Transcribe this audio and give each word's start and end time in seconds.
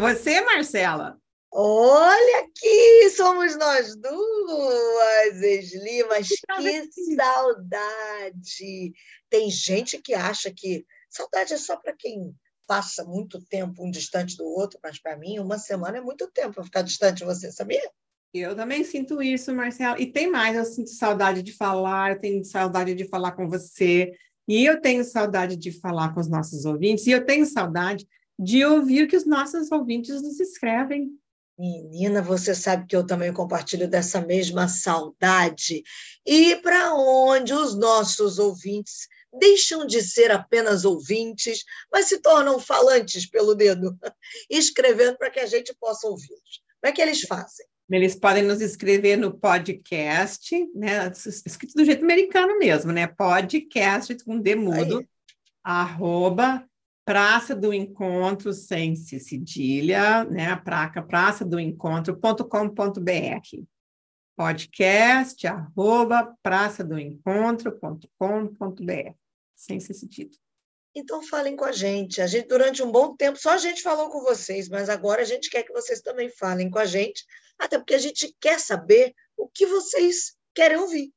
você, 0.00 0.40
Marcela? 0.40 1.18
Olha 1.52 2.38
aqui, 2.40 3.10
somos 3.10 3.56
nós 3.56 3.94
duas, 3.96 5.42
Esli, 5.42 6.04
mas 6.08 6.28
que 6.28 7.14
saudade! 7.16 8.92
Tem 9.28 9.50
gente 9.50 9.98
que 9.98 10.14
acha 10.14 10.50
que 10.50 10.86
saudade 11.08 11.52
é 11.52 11.56
só 11.56 11.76
para 11.76 11.92
quem 11.92 12.34
passa 12.66 13.04
muito 13.04 13.44
tempo 13.44 13.84
um 13.84 13.90
distante 13.90 14.36
do 14.36 14.44
outro, 14.44 14.78
mas 14.82 15.00
para 15.00 15.16
mim 15.16 15.40
uma 15.40 15.58
semana 15.58 15.98
é 15.98 16.00
muito 16.00 16.30
tempo 16.30 16.54
para 16.54 16.64
ficar 16.64 16.82
distante 16.82 17.18
de 17.18 17.24
você, 17.24 17.50
sabia? 17.50 17.82
Eu 18.32 18.54
também 18.54 18.84
sinto 18.84 19.20
isso, 19.20 19.52
Marcela. 19.52 20.00
E 20.00 20.06
tem 20.06 20.30
mais, 20.30 20.56
eu 20.56 20.64
sinto 20.64 20.90
saudade 20.90 21.42
de 21.42 21.52
falar, 21.52 22.12
eu 22.12 22.20
tenho 22.20 22.44
saudade 22.44 22.94
de 22.94 23.08
falar 23.08 23.32
com 23.32 23.48
você, 23.48 24.12
e 24.46 24.64
eu 24.64 24.80
tenho 24.80 25.04
saudade 25.04 25.56
de 25.56 25.72
falar 25.72 26.14
com 26.14 26.20
os 26.20 26.28
nossos 26.28 26.64
ouvintes, 26.64 27.06
e 27.06 27.10
eu 27.10 27.26
tenho 27.26 27.44
saudade 27.44 28.06
de 28.42 28.64
ouvir 28.64 29.04
o 29.04 29.08
que 29.08 29.16
os 29.16 29.26
nossos 29.26 29.70
ouvintes 29.70 30.22
nos 30.22 30.40
escrevem. 30.40 31.10
Menina, 31.58 32.22
você 32.22 32.54
sabe 32.54 32.86
que 32.86 32.96
eu 32.96 33.06
também 33.06 33.30
compartilho 33.34 33.86
dessa 33.86 34.18
mesma 34.22 34.66
saudade. 34.66 35.82
E 36.24 36.56
para 36.56 36.94
onde 36.94 37.52
os 37.52 37.76
nossos 37.76 38.38
ouvintes 38.38 39.06
deixam 39.38 39.86
de 39.86 40.00
ser 40.00 40.30
apenas 40.30 40.86
ouvintes, 40.86 41.62
mas 41.92 42.06
se 42.06 42.18
tornam 42.22 42.58
falantes 42.58 43.28
pelo 43.28 43.54
dedo, 43.54 43.94
escrevendo 44.48 45.18
para 45.18 45.30
que 45.30 45.40
a 45.40 45.46
gente 45.46 45.76
possa 45.78 46.08
ouvi-los. 46.08 46.62
Como 46.80 46.90
é 46.90 46.92
que 46.92 47.02
eles 47.02 47.20
fazem? 47.20 47.66
Eles 47.90 48.14
podem 48.14 48.42
nos 48.42 48.62
escrever 48.62 49.18
no 49.18 49.38
podcast, 49.38 50.56
né? 50.74 51.12
Escrito 51.12 51.74
do 51.74 51.84
jeito 51.84 52.02
americano 52.02 52.58
mesmo, 52.58 52.90
né? 52.90 53.06
Podcast 53.06 54.16
com 54.24 54.40
demudo, 54.40 55.06
arroba 55.62 56.66
Praça 57.04 57.54
do 57.54 57.72
Encontro 57.72 58.52
sem 58.52 58.94
cedilha, 58.94 60.24
né? 60.24 60.50
A 60.50 60.56
placa 60.56 61.02
praça 61.02 61.44
do 61.44 61.58
encontro.com.br. 61.58 63.64
Podcast 64.36 65.46
arroba 65.46 66.34
praça 66.42 66.84
do 66.84 66.98
encontro.com.br. 66.98 69.14
Sem 69.54 69.80
cedilha. 69.80 70.38
Então 70.94 71.22
falem 71.22 71.56
com 71.56 71.64
a 71.64 71.72
gente. 71.72 72.20
A 72.20 72.26
gente 72.26 72.48
durante 72.48 72.82
um 72.82 72.90
bom 72.90 73.14
tempo 73.14 73.38
só 73.38 73.50
a 73.50 73.58
gente 73.58 73.82
falou 73.82 74.10
com 74.10 74.22
vocês, 74.22 74.68
mas 74.68 74.88
agora 74.88 75.22
a 75.22 75.24
gente 75.24 75.50
quer 75.50 75.62
que 75.62 75.72
vocês 75.72 76.00
também 76.00 76.30
falem 76.30 76.70
com 76.70 76.78
a 76.78 76.84
gente, 76.84 77.24
até 77.58 77.78
porque 77.78 77.94
a 77.94 77.98
gente 77.98 78.34
quer 78.40 78.58
saber 78.58 79.14
o 79.36 79.48
que 79.48 79.66
vocês 79.66 80.36
querem 80.54 80.78
ouvir. 80.78 81.12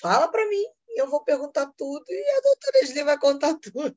Fala 0.00 0.28
para 0.28 0.46
mim, 0.48 0.64
eu 0.94 1.10
vou 1.10 1.22
perguntar 1.24 1.70
tudo 1.76 2.04
e 2.08 2.38
a 2.38 2.40
doutora 2.40 2.78
Esli 2.82 3.02
vai 3.02 3.18
contar 3.18 3.54
tudo. 3.60 3.96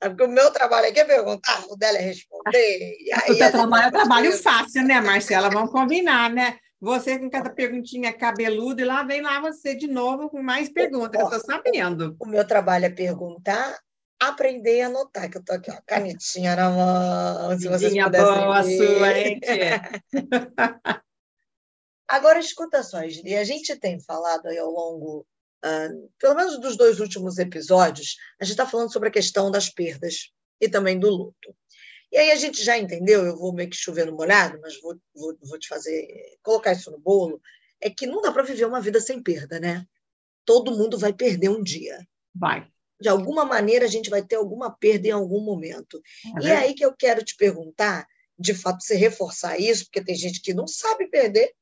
Porque 0.00 0.22
o 0.24 0.28
meu 0.28 0.50
trabalho 0.50 0.88
aqui 0.88 1.00
é 1.00 1.04
perguntar, 1.04 1.64
o 1.68 1.76
dela 1.76 1.98
é 1.98 2.02
responder. 2.02 2.96
o 3.28 3.36
teu 3.36 3.50
trabalho 3.50 3.88
é 3.88 3.90
trabalho 3.90 4.32
fácil, 4.32 4.82
né, 4.84 5.00
Marcela? 5.00 5.50
Vamos 5.50 5.70
combinar, 5.70 6.30
né? 6.30 6.58
Você 6.80 7.16
com 7.18 7.30
cada 7.30 7.48
perguntinha 7.48 8.12
cabeluda 8.12 8.82
e 8.82 8.84
lá 8.84 9.04
vem 9.04 9.20
lá 9.20 9.40
você 9.40 9.72
de 9.74 9.86
novo 9.86 10.28
com 10.28 10.42
mais 10.42 10.68
perguntas, 10.68 11.20
eu 11.20 11.26
estou 11.28 11.40
sabendo. 11.40 12.16
O 12.18 12.26
meu 12.26 12.44
trabalho 12.44 12.86
é 12.86 12.90
perguntar, 12.90 13.78
aprender 14.20 14.78
e 14.78 14.82
anotar, 14.82 15.30
que 15.30 15.36
eu 15.36 15.40
estou 15.40 15.54
aqui, 15.54 15.70
ó, 15.70 15.78
canetinha 15.86 16.56
na 16.56 16.70
mão, 16.70 17.58
se 17.58 17.68
vocês 17.68 17.92
boa 17.92 18.62
sua, 18.64 19.18
hein, 19.18 19.40
Agora, 22.08 22.40
escuta 22.40 22.82
só, 22.82 22.98
e 23.04 23.36
a 23.36 23.44
gente 23.44 23.74
tem 23.76 24.00
falado 24.00 24.46
aí 24.48 24.58
ao 24.58 24.70
longo 24.70 25.24
uh, 25.64 26.12
pelo 26.18 26.34
menos 26.34 26.60
dos 26.60 26.76
dois 26.76 27.00
últimos 27.00 27.38
episódios, 27.38 28.16
a 28.40 28.44
gente 28.44 28.52
está 28.52 28.66
falando 28.66 28.92
sobre 28.92 29.08
a 29.08 29.12
questão 29.12 29.50
das 29.50 29.68
perdas 29.68 30.30
e 30.60 30.68
também 30.68 30.98
do 30.98 31.08
luto. 31.10 31.54
E 32.12 32.18
aí 32.18 32.30
a 32.30 32.36
gente 32.36 32.62
já 32.62 32.76
entendeu, 32.76 33.24
eu 33.24 33.38
vou 33.38 33.54
meio 33.54 33.70
que 33.70 33.76
chover 33.76 34.06
no 34.06 34.12
molhado, 34.12 34.58
mas 34.60 34.78
vou, 34.80 34.94
vou, 35.14 35.34
vou 35.42 35.58
te 35.58 35.66
fazer, 35.66 36.06
colocar 36.42 36.72
isso 36.72 36.90
no 36.90 36.98
bolo, 36.98 37.40
é 37.80 37.88
que 37.88 38.06
não 38.06 38.20
dá 38.20 38.30
para 38.30 38.42
viver 38.42 38.66
uma 38.66 38.80
vida 38.80 39.00
sem 39.00 39.22
perda, 39.22 39.58
né? 39.58 39.86
Todo 40.44 40.76
mundo 40.76 40.98
vai 40.98 41.12
perder 41.12 41.48
um 41.48 41.62
dia. 41.62 42.06
Vai. 42.34 42.68
De 43.00 43.08
alguma 43.08 43.44
maneira 43.44 43.86
a 43.86 43.88
gente 43.88 44.10
vai 44.10 44.22
ter 44.22 44.36
alguma 44.36 44.70
perda 44.70 45.08
em 45.08 45.10
algum 45.10 45.40
momento. 45.40 46.00
É 46.38 46.44
e 46.44 46.46
é 46.48 46.56
aí 46.56 46.74
que 46.74 46.84
eu 46.84 46.94
quero 46.94 47.24
te 47.24 47.34
perguntar, 47.34 48.06
de 48.38 48.54
fato, 48.54 48.82
você 48.82 48.94
reforçar 48.94 49.58
isso, 49.58 49.86
porque 49.86 50.04
tem 50.04 50.14
gente 50.14 50.40
que 50.40 50.52
não 50.52 50.66
sabe 50.66 51.08
perder. 51.08 51.52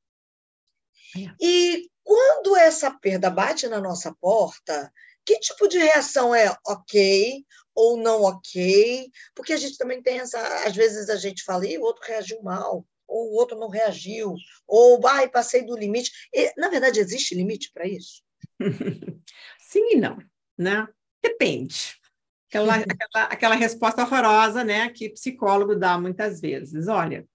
E 1.40 1.88
quando 2.02 2.56
essa 2.56 2.90
perda 2.90 3.30
bate 3.30 3.68
na 3.68 3.80
nossa 3.80 4.14
porta, 4.20 4.92
que 5.24 5.38
tipo 5.38 5.68
de 5.68 5.78
reação 5.78 6.34
é 6.34 6.54
ok 6.66 7.44
ou 7.74 7.96
não 7.96 8.22
ok? 8.22 9.10
Porque 9.34 9.52
a 9.52 9.56
gente 9.56 9.78
também 9.78 10.02
tem 10.02 10.18
essa. 10.18 10.38
Às 10.66 10.74
vezes 10.74 11.08
a 11.08 11.16
gente 11.16 11.44
fala, 11.44 11.66
e 11.66 11.78
o 11.78 11.82
outro 11.82 12.04
reagiu 12.06 12.42
mal, 12.42 12.84
ou 13.06 13.30
o 13.30 13.34
outro 13.34 13.58
não 13.58 13.68
reagiu, 13.68 14.34
ou 14.66 15.00
ai, 15.06 15.28
passei 15.28 15.64
do 15.64 15.76
limite. 15.76 16.10
E, 16.32 16.52
na 16.56 16.68
verdade, 16.68 17.00
existe 17.00 17.34
limite 17.34 17.70
para 17.72 17.86
isso? 17.86 18.22
Sim 19.58 19.92
e 19.92 19.96
não, 19.96 20.18
né? 20.58 20.86
Depende. 21.22 21.96
Aquela, 22.48 22.74
aquela, 22.82 23.24
aquela 23.26 23.54
resposta 23.54 24.02
horrorosa, 24.02 24.64
né, 24.64 24.90
que 24.90 25.10
psicólogo 25.10 25.76
dá 25.76 25.98
muitas 25.98 26.40
vezes. 26.40 26.88
Olha, 26.88 27.26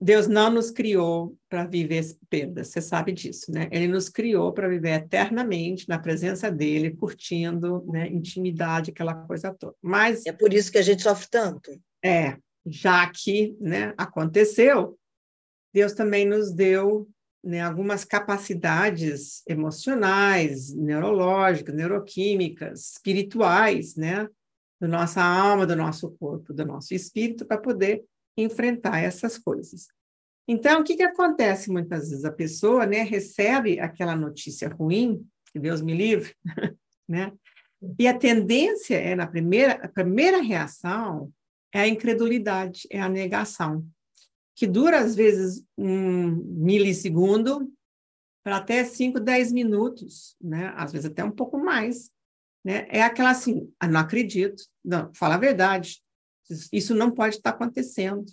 Deus 0.00 0.28
não 0.28 0.48
nos 0.50 0.70
criou 0.70 1.36
para 1.48 1.66
viver 1.66 2.04
perdas, 2.30 2.68
você 2.68 2.80
sabe 2.80 3.12
disso, 3.12 3.50
né? 3.50 3.68
Ele 3.72 3.88
nos 3.88 4.08
criou 4.08 4.52
para 4.52 4.68
viver 4.68 4.90
eternamente 4.90 5.88
na 5.88 5.98
presença 5.98 6.50
dele, 6.52 6.94
curtindo, 6.94 7.84
né, 7.88 8.06
intimidade, 8.08 8.92
aquela 8.92 9.14
coisa 9.14 9.52
toda. 9.52 9.74
Mas 9.82 10.24
é 10.24 10.32
por 10.32 10.52
isso 10.52 10.70
que 10.70 10.78
a 10.78 10.82
gente 10.82 11.02
sofre 11.02 11.26
tanto. 11.28 11.70
É, 12.04 12.36
já 12.64 13.10
que, 13.10 13.56
né, 13.60 13.92
aconteceu, 13.96 14.96
Deus 15.74 15.92
também 15.94 16.24
nos 16.24 16.52
deu 16.52 17.08
né, 17.42 17.60
algumas 17.60 18.04
capacidades 18.04 19.42
emocionais, 19.48 20.72
neurológicas, 20.74 21.74
neuroquímicas, 21.74 22.92
espirituais, 22.92 23.96
né, 23.96 24.28
da 24.80 24.86
nossa 24.86 25.22
alma, 25.22 25.66
do 25.66 25.74
nosso 25.74 26.10
corpo, 26.20 26.52
do 26.52 26.64
nosso 26.64 26.94
espírito, 26.94 27.44
para 27.44 27.58
poder 27.58 28.04
enfrentar 28.42 29.00
essas 29.00 29.38
coisas. 29.38 29.88
Então, 30.46 30.80
o 30.80 30.84
que, 30.84 30.96
que 30.96 31.02
acontece 31.02 31.70
muitas 31.70 32.08
vezes? 32.08 32.24
A 32.24 32.32
pessoa 32.32 32.86
né, 32.86 33.02
recebe 33.02 33.78
aquela 33.78 34.16
notícia 34.16 34.68
ruim, 34.68 35.26
que 35.52 35.58
Deus 35.58 35.82
me 35.82 35.94
livre, 35.94 36.34
né? 37.08 37.32
E 37.98 38.08
a 38.08 38.18
tendência 38.18 38.96
é, 38.96 39.14
na 39.14 39.26
primeira, 39.26 39.74
a 39.74 39.88
primeira 39.88 40.40
reação 40.40 41.32
é 41.72 41.80
a 41.80 41.88
incredulidade, 41.88 42.88
é 42.90 43.00
a 43.00 43.08
negação, 43.08 43.86
que 44.56 44.66
dura 44.66 44.98
às 44.98 45.14
vezes 45.14 45.64
um 45.76 46.30
milissegundo 46.64 47.72
para 48.42 48.56
até 48.56 48.82
5, 48.82 49.20
10 49.20 49.52
minutos, 49.52 50.34
né? 50.40 50.72
Às 50.76 50.92
vezes 50.92 51.10
até 51.10 51.22
um 51.22 51.30
pouco 51.30 51.58
mais, 51.58 52.10
né? 52.64 52.86
É 52.88 53.02
aquela 53.02 53.30
assim, 53.30 53.70
ah, 53.78 53.86
não 53.86 54.00
acredito, 54.00 54.64
não, 54.84 55.12
fala 55.14 55.34
a 55.34 55.38
verdade, 55.38 56.02
isso 56.72 56.94
não 56.94 57.10
pode 57.10 57.36
estar 57.36 57.50
acontecendo. 57.50 58.24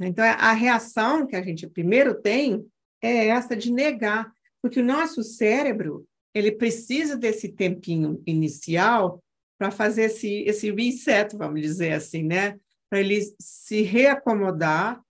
Então, 0.00 0.24
a 0.24 0.52
reação 0.52 1.26
que 1.26 1.36
a 1.36 1.42
gente 1.42 1.66
primeiro 1.66 2.20
tem 2.20 2.66
é 3.02 3.28
essa 3.28 3.56
de 3.56 3.72
negar, 3.72 4.30
porque 4.60 4.80
o 4.80 4.84
nosso 4.84 5.22
cérebro 5.22 6.06
ele 6.34 6.52
precisa 6.52 7.16
desse 7.16 7.48
tempinho 7.48 8.22
inicial 8.26 9.22
para 9.58 9.70
fazer 9.70 10.02
esse, 10.02 10.42
esse 10.42 10.70
reset, 10.70 11.34
vamos 11.34 11.62
dizer 11.62 11.92
assim, 11.92 12.22
né? 12.22 12.58
Para 12.90 13.00
ele 13.00 13.20
se 13.40 13.82
reacomodar 13.82 15.00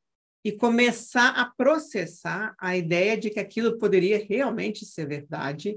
e 0.45 0.53
começar 0.53 1.31
a 1.31 1.47
processar 1.57 2.55
a 2.57 2.77
ideia 2.77 3.17
de 3.17 3.31
que 3.31 3.41
aquilo 3.41 3.79
poderia 3.79 4.25
realmente 4.25 4.87
ser 4.87 5.09
verdade 5.09 5.77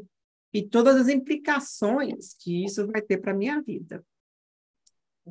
e 0.54 0.62
todas 0.62 0.96
as 0.96 1.08
implicações 1.10 2.36
que 2.40 2.64
isso 2.64 2.86
vai 2.86 3.02
ter 3.02 3.18
para 3.18 3.32
a 3.32 3.36
minha 3.36 3.60
vida. 3.62 4.04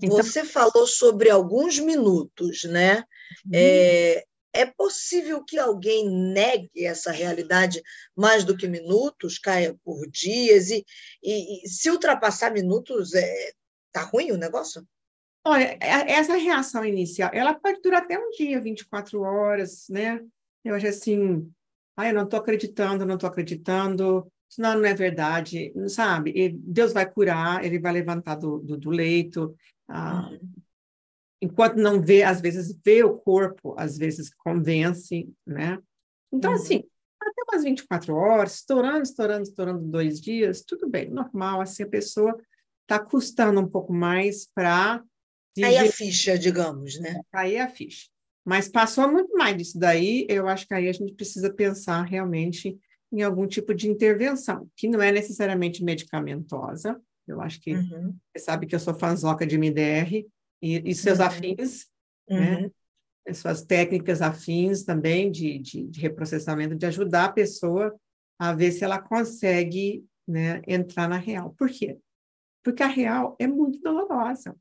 Então... 0.02 0.16
Você 0.16 0.44
falou 0.44 0.86
sobre 0.86 1.30
alguns 1.30 1.78
minutos, 1.78 2.64
né? 2.64 2.98
Uhum. 3.44 3.52
É, 3.52 4.24
é 4.52 4.66
possível 4.66 5.44
que 5.44 5.58
alguém 5.58 6.08
negue 6.08 6.84
essa 6.84 7.10
realidade 7.10 7.82
mais 8.16 8.44
do 8.44 8.56
que 8.56 8.66
minutos, 8.66 9.38
caia 9.38 9.76
por 9.84 10.08
dias, 10.10 10.70
e, 10.70 10.84
e, 11.22 11.64
e 11.64 11.68
se 11.68 11.90
ultrapassar 11.90 12.50
minutos, 12.52 13.14
é, 13.14 13.52
tá 13.92 14.02
ruim 14.02 14.32
o 14.32 14.38
negócio? 14.38 14.86
Olha, 15.44 15.78
é, 15.80 16.12
essa 16.12 16.36
reação 16.36 16.84
inicial, 16.84 17.30
ela 17.32 17.54
pode 17.54 17.80
durar 17.80 18.02
até 18.02 18.18
um 18.18 18.30
dia, 18.30 18.60
24 18.60 19.20
horas, 19.22 19.86
né? 19.88 20.20
Eu 20.64 20.74
acho 20.74 20.86
assim, 20.86 21.50
ah, 21.96 22.08
eu 22.08 22.14
não 22.14 22.24
estou 22.24 22.40
acreditando, 22.40 23.06
não 23.06 23.14
estou 23.14 23.28
acreditando, 23.28 24.30
isso 24.50 24.60
não, 24.60 24.78
não 24.78 24.84
é 24.84 24.94
verdade, 24.94 25.72
sabe? 25.88 26.32
E 26.34 26.48
Deus 26.48 26.92
vai 26.92 27.10
curar, 27.10 27.64
ele 27.64 27.78
vai 27.78 27.92
levantar 27.92 28.36
do, 28.36 28.58
do, 28.58 28.76
do 28.76 28.90
leito, 28.90 29.54
ah, 29.88 30.30
enquanto 31.40 31.76
não 31.76 32.00
vê, 32.00 32.22
às 32.22 32.40
vezes 32.40 32.76
vê 32.84 33.02
o 33.02 33.16
corpo, 33.16 33.74
às 33.78 33.96
vezes 33.96 34.32
convence, 34.34 35.28
né? 35.46 35.78
Então, 36.32 36.50
uhum. 36.50 36.56
assim, 36.56 36.84
até 37.20 37.42
umas 37.48 37.64
24 37.64 38.14
horas, 38.14 38.54
estourando, 38.56 39.02
estourando, 39.02 39.42
estourando 39.42 39.86
dois 39.86 40.20
dias, 40.20 40.62
tudo 40.62 40.88
bem, 40.88 41.10
normal, 41.10 41.60
assim, 41.60 41.82
a 41.82 41.88
pessoa 41.88 42.36
está 42.82 42.98
custando 42.98 43.60
um 43.60 43.68
pouco 43.68 43.92
mais 43.92 44.46
para 44.54 45.02
Cair 45.60 45.88
a 45.88 45.92
ficha, 45.92 46.38
digamos, 46.38 46.98
né? 47.00 47.20
Cair 47.32 47.60
a 47.60 47.68
ficha. 47.68 48.08
Mas 48.44 48.68
passou 48.68 49.10
muito 49.10 49.34
mais 49.36 49.56
disso 49.56 49.78
daí, 49.78 50.26
eu 50.28 50.48
acho 50.48 50.66
que 50.66 50.74
aí 50.74 50.88
a 50.88 50.92
gente 50.92 51.12
precisa 51.12 51.52
pensar 51.52 52.02
realmente 52.02 52.78
em 53.12 53.22
algum 53.22 53.46
tipo 53.46 53.74
de 53.74 53.88
intervenção, 53.88 54.68
que 54.76 54.88
não 54.88 55.02
é 55.02 55.10
necessariamente 55.10 55.82
medicamentosa. 55.82 57.00
Eu 57.28 57.40
acho 57.40 57.60
que 57.60 57.74
uhum. 57.74 58.16
você 58.34 58.44
sabe 58.44 58.66
que 58.66 58.74
eu 58.74 58.80
sou 58.80 58.94
fanzoca 58.94 59.46
de 59.46 59.56
MDR 59.56 60.26
e, 60.62 60.90
e 60.90 60.94
seus 60.94 61.18
uhum. 61.18 61.24
afins, 61.24 61.86
né? 62.28 62.56
uhum. 62.56 62.62
né? 62.62 63.34
Suas 63.34 63.62
técnicas 63.62 64.22
afins 64.22 64.84
também 64.84 65.30
de, 65.30 65.58
de, 65.58 65.86
de 65.86 66.00
reprocessamento, 66.00 66.74
de 66.74 66.86
ajudar 66.86 67.26
a 67.26 67.32
pessoa 67.32 67.94
a 68.38 68.54
ver 68.54 68.72
se 68.72 68.84
ela 68.84 68.98
consegue 68.98 70.06
né, 70.26 70.62
entrar 70.66 71.08
na 71.08 71.18
real. 71.18 71.54
Por 71.58 71.68
quê? 71.68 71.98
Porque 72.62 72.82
a 72.82 72.86
real 72.86 73.36
é 73.38 73.46
muito 73.46 73.80
dolorosa. 73.80 74.56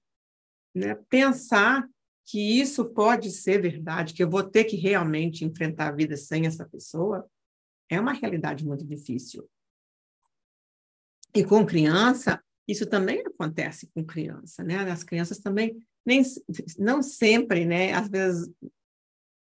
Né? 0.76 0.96
Pensar 1.10 1.88
que 2.26 2.60
isso 2.60 2.86
pode 2.86 3.32
ser 3.32 3.62
verdade, 3.62 4.14
que 4.14 4.22
eu 4.22 4.30
vou 4.30 4.44
ter 4.44 4.66
que 4.66 4.76
realmente 4.76 5.46
enfrentar 5.46 5.88
a 5.88 5.96
vida 5.96 6.18
sem 6.18 6.46
essa 6.46 6.68
pessoa, 6.68 7.26
é 7.90 8.00
uma 8.00 8.12
realidade 8.12 8.66
muito 8.66 8.86
difícil. 8.86 9.50
E 11.34 11.44
com 11.44 11.66
criança, 11.66 12.44
isso 12.68 12.86
também 12.86 13.24
acontece 13.26 13.88
com 13.94 14.04
criança, 14.04 14.64
né? 14.64 14.78
As 14.92 15.04
crianças 15.04 15.40
também, 15.40 15.82
nem, 16.06 16.22
não 16.78 17.02
sempre, 17.02 17.66
né? 17.66 17.94
Às 17.94 18.10
vezes, 18.10 18.52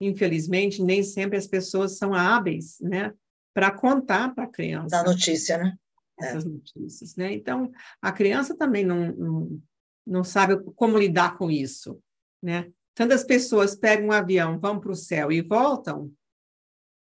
infelizmente, 0.02 0.84
nem 0.84 1.02
sempre 1.04 1.38
as 1.38 1.48
pessoas 1.48 1.98
são 1.98 2.14
hábeis, 2.14 2.80
né? 2.82 3.14
Para 3.54 3.72
contar 3.72 4.34
para 4.36 4.44
a 4.44 4.52
criança. 4.52 4.90
Da 4.90 5.04
notícia, 5.04 5.58
né? 5.58 5.78
É. 6.20 6.26
Essas 6.26 6.46
é. 6.46 6.50
notícias, 6.50 7.16
né? 7.16 7.34
Então, 7.34 7.72
a 8.02 8.12
criança 8.12 8.58
também 8.58 8.86
não, 8.86 9.12
não, 9.14 9.62
não 10.06 10.24
sabe 10.24 10.62
como 10.76 10.98
lidar 10.98 11.38
com 11.38 11.50
isso, 11.50 12.02
né? 12.42 12.70
Tantas 12.94 13.24
pessoas 13.24 13.76
pegam 13.76 14.08
um 14.08 14.12
avião, 14.12 14.60
vão 14.60 14.80
para 14.80 14.92
o 14.92 14.96
céu 14.96 15.32
e 15.32 15.42
voltam, 15.42 16.12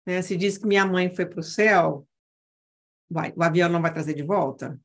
né? 0.05 0.21
Se 0.21 0.37
diz 0.37 0.59
que 0.59 0.67
minha 0.67 0.85
mãe 0.85 1.15
foi 1.15 1.27
para 1.27 1.41
o 1.41 1.45
céu, 1.45 2.07
vai, 3.09 3.33
o 3.37 3.43
avião 3.43 3.69
não 3.69 3.81
vai 3.81 3.93
trazer 3.93 4.15
de 4.15 4.23
volta, 4.23 4.79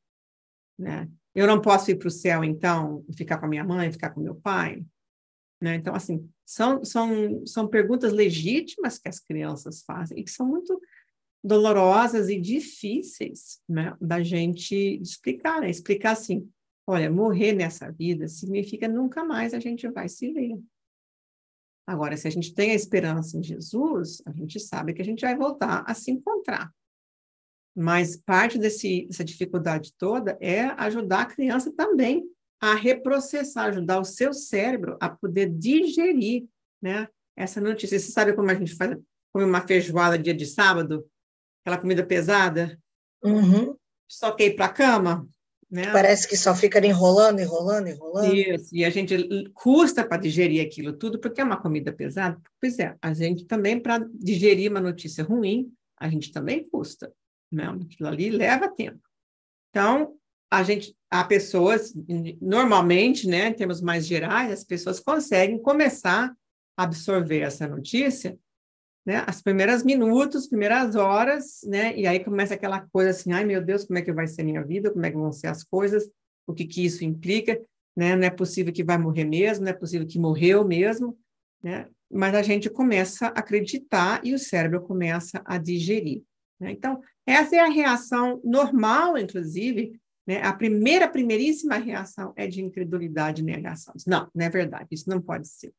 né? 0.78 1.10
Eu 1.34 1.46
não 1.46 1.60
posso 1.60 1.90
ir 1.90 1.96
para 1.96 2.08
o 2.08 2.10
céu, 2.10 2.44
então, 2.44 3.04
ficar 3.16 3.38
com 3.38 3.46
a 3.46 3.48
minha 3.48 3.64
mãe, 3.64 3.90
ficar 3.90 4.10
com 4.10 4.20
meu 4.20 4.36
pai, 4.36 4.84
né? 5.60 5.74
Então, 5.76 5.94
assim, 5.94 6.28
são, 6.46 6.84
são, 6.84 7.44
são 7.46 7.66
perguntas 7.66 8.12
legítimas 8.12 8.98
que 8.98 9.08
as 9.08 9.18
crianças 9.18 9.82
fazem 9.82 10.18
e 10.18 10.24
que 10.24 10.30
são 10.30 10.46
muito 10.46 10.80
dolorosas 11.42 12.28
e 12.28 12.40
difíceis 12.40 13.60
né, 13.68 13.94
da 14.00 14.22
gente 14.22 14.74
explicar, 14.74 15.60
né? 15.60 15.68
Explicar 15.68 16.12
assim, 16.12 16.48
olha, 16.86 17.10
morrer 17.10 17.52
nessa 17.52 17.90
vida 17.90 18.28
significa 18.28 18.86
nunca 18.86 19.24
mais 19.24 19.52
a 19.52 19.58
gente 19.58 19.88
vai 19.88 20.08
se 20.08 20.32
ver. 20.32 20.58
Agora, 21.86 22.16
se 22.16 22.26
a 22.26 22.30
gente 22.30 22.54
tem 22.54 22.70
a 22.70 22.74
esperança 22.74 23.36
em 23.36 23.42
Jesus, 23.42 24.22
a 24.24 24.32
gente 24.32 24.58
sabe 24.58 24.94
que 24.94 25.02
a 25.02 25.04
gente 25.04 25.20
vai 25.20 25.36
voltar 25.36 25.84
a 25.86 25.92
se 25.92 26.10
encontrar. 26.10 26.72
Mas 27.76 28.16
parte 28.16 28.58
desse, 28.58 29.06
dessa 29.06 29.24
dificuldade 29.24 29.92
toda 29.98 30.38
é 30.40 30.62
ajudar 30.76 31.22
a 31.22 31.26
criança 31.26 31.72
também 31.72 32.24
a 32.60 32.74
reprocessar, 32.74 33.66
ajudar 33.66 33.98
o 33.98 34.04
seu 34.04 34.32
cérebro 34.32 34.96
a 35.00 35.08
poder 35.08 35.50
digerir 35.50 36.46
né, 36.80 37.08
essa 37.36 37.60
notícia. 37.60 37.98
Você 37.98 38.12
sabe 38.12 38.32
como 38.32 38.50
a 38.50 38.54
gente 38.54 38.74
faz, 38.74 38.96
come 39.32 39.44
uma 39.44 39.66
feijoada 39.66 40.18
dia 40.18 40.34
de 40.34 40.46
sábado? 40.46 41.04
Aquela 41.62 41.80
comida 41.80 42.06
pesada? 42.06 42.78
Uhum. 43.22 43.76
Só 44.08 44.30
que 44.32 44.44
ir 44.44 44.56
para 44.56 44.66
a 44.66 44.72
cama? 44.72 45.28
Né? 45.70 45.90
Parece 45.90 46.28
que 46.28 46.36
só 46.36 46.54
fica 46.54 46.78
enrolando, 46.86 47.40
enrolando, 47.40 47.88
enrolando. 47.88 48.32
Isso, 48.32 48.74
e 48.74 48.84
a 48.84 48.90
gente 48.90 49.50
custa 49.52 50.06
para 50.06 50.22
digerir 50.22 50.64
aquilo 50.64 50.92
tudo, 50.92 51.18
porque 51.18 51.40
é 51.40 51.44
uma 51.44 51.60
comida 51.60 51.92
pesada. 51.92 52.40
Pois 52.60 52.78
é, 52.78 52.96
a 53.02 53.12
gente 53.12 53.44
também, 53.44 53.80
para 53.80 54.06
digerir 54.14 54.70
uma 54.70 54.80
notícia 54.80 55.24
ruim, 55.24 55.72
a 55.98 56.08
gente 56.08 56.30
também 56.30 56.68
custa. 56.68 57.12
Né? 57.54 57.66
Aquilo 57.66 58.08
ali 58.08 58.30
leva 58.30 58.68
tempo. 58.68 59.00
Então, 59.70 60.16
a 60.50 60.62
gente, 60.62 60.96
há 61.10 61.24
pessoas, 61.24 61.94
normalmente, 62.40 63.26
né, 63.26 63.48
em 63.48 63.54
termos 63.54 63.80
mais 63.80 64.06
gerais, 64.06 64.52
as 64.52 64.64
pessoas 64.64 65.00
conseguem 65.00 65.60
começar 65.60 66.34
a 66.76 66.82
absorver 66.84 67.40
essa 67.40 67.66
notícia 67.66 68.38
né, 69.04 69.22
as 69.26 69.42
primeiras 69.42 69.84
minutos, 69.84 70.46
primeiras 70.46 70.96
horas, 70.96 71.60
né, 71.64 71.94
e 71.96 72.06
aí 72.06 72.24
começa 72.24 72.54
aquela 72.54 72.80
coisa 72.80 73.10
assim, 73.10 73.32
ai 73.32 73.44
meu 73.44 73.62
Deus, 73.62 73.84
como 73.84 73.98
é 73.98 74.02
que 74.02 74.12
vai 74.12 74.26
ser 74.26 74.42
minha 74.44 74.64
vida, 74.64 74.90
como 74.90 75.04
é 75.04 75.10
que 75.10 75.16
vão 75.16 75.32
ser 75.32 75.48
as 75.48 75.62
coisas, 75.62 76.08
o 76.46 76.54
que 76.54 76.64
que 76.64 76.84
isso 76.84 77.04
implica, 77.04 77.60
né, 77.96 78.16
não 78.16 78.24
é 78.24 78.30
possível 78.30 78.72
que 78.72 78.82
vai 78.82 78.96
morrer 78.96 79.24
mesmo, 79.24 79.64
não 79.64 79.70
é 79.70 79.74
possível 79.74 80.06
que 80.06 80.18
morreu 80.18 80.64
mesmo, 80.64 81.18
né, 81.62 81.86
mas 82.10 82.34
a 82.34 82.42
gente 82.42 82.70
começa 82.70 83.26
a 83.26 83.40
acreditar 83.40 84.24
e 84.24 84.32
o 84.32 84.38
cérebro 84.38 84.80
começa 84.80 85.42
a 85.44 85.58
digerir. 85.58 86.22
Né? 86.60 86.70
Então, 86.70 87.02
essa 87.26 87.56
é 87.56 87.60
a 87.60 87.70
reação 87.70 88.40
normal, 88.44 89.16
inclusive, 89.16 89.98
né, 90.26 90.42
a 90.42 90.52
primeira, 90.52 91.08
primeiríssima 91.08 91.76
reação 91.76 92.32
é 92.36 92.46
de 92.46 92.62
incredulidade 92.62 93.42
e 93.42 93.44
negação. 93.44 93.94
Não, 94.06 94.28
não 94.34 94.44
é 94.44 94.48
verdade, 94.50 94.88
isso 94.92 95.08
não 95.08 95.20
pode 95.20 95.48
ser. 95.48 95.72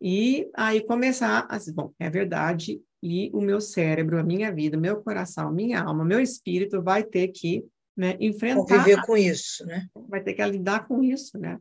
E 0.00 0.48
aí 0.54 0.80
começar 0.80 1.46
a 1.48 1.58
dizer, 1.58 1.72
bom, 1.72 1.92
é 1.98 2.08
verdade, 2.08 2.80
e 3.02 3.30
o 3.32 3.40
meu 3.40 3.60
cérebro, 3.60 4.18
a 4.18 4.22
minha 4.22 4.52
vida, 4.52 4.76
meu 4.76 5.02
coração, 5.02 5.52
minha 5.52 5.80
alma, 5.82 6.04
meu 6.04 6.20
espírito 6.20 6.82
vai 6.82 7.02
ter 7.02 7.28
que 7.28 7.64
né, 7.96 8.16
enfrentar. 8.20 8.64
Conviver 8.64 9.02
com 9.04 9.16
isso, 9.16 9.66
né? 9.66 9.88
Vai 10.08 10.22
ter 10.22 10.34
que 10.34 10.44
lidar 10.44 10.86
com 10.86 11.02
isso, 11.02 11.36
né? 11.38 11.58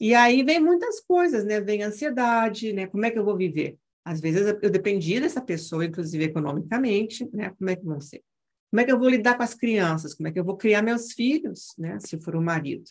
E 0.00 0.14
aí 0.14 0.42
vem 0.42 0.60
muitas 0.60 1.00
coisas, 1.00 1.44
né? 1.44 1.60
Vem 1.60 1.82
ansiedade, 1.82 2.72
né? 2.72 2.86
Como 2.86 3.04
é 3.04 3.10
que 3.10 3.18
eu 3.18 3.24
vou 3.24 3.36
viver? 3.36 3.76
Às 4.04 4.20
vezes 4.20 4.54
eu 4.60 4.70
dependi 4.70 5.18
dessa 5.18 5.40
pessoa, 5.40 5.84
inclusive 5.84 6.24
economicamente, 6.24 7.28
né? 7.32 7.50
Como 7.58 7.70
é 7.70 7.76
que 7.76 7.84
vão 7.84 8.00
ser? 8.00 8.22
Como 8.70 8.80
é 8.80 8.84
que 8.84 8.92
eu 8.92 8.98
vou 8.98 9.08
lidar 9.08 9.36
com 9.36 9.42
as 9.42 9.54
crianças? 9.54 10.14
Como 10.14 10.28
é 10.28 10.32
que 10.32 10.38
eu 10.38 10.44
vou 10.44 10.56
criar 10.56 10.82
meus 10.82 11.12
filhos, 11.12 11.74
né? 11.78 11.98
Se 12.00 12.20
for 12.20 12.36
um 12.36 12.42
marido. 12.42 12.84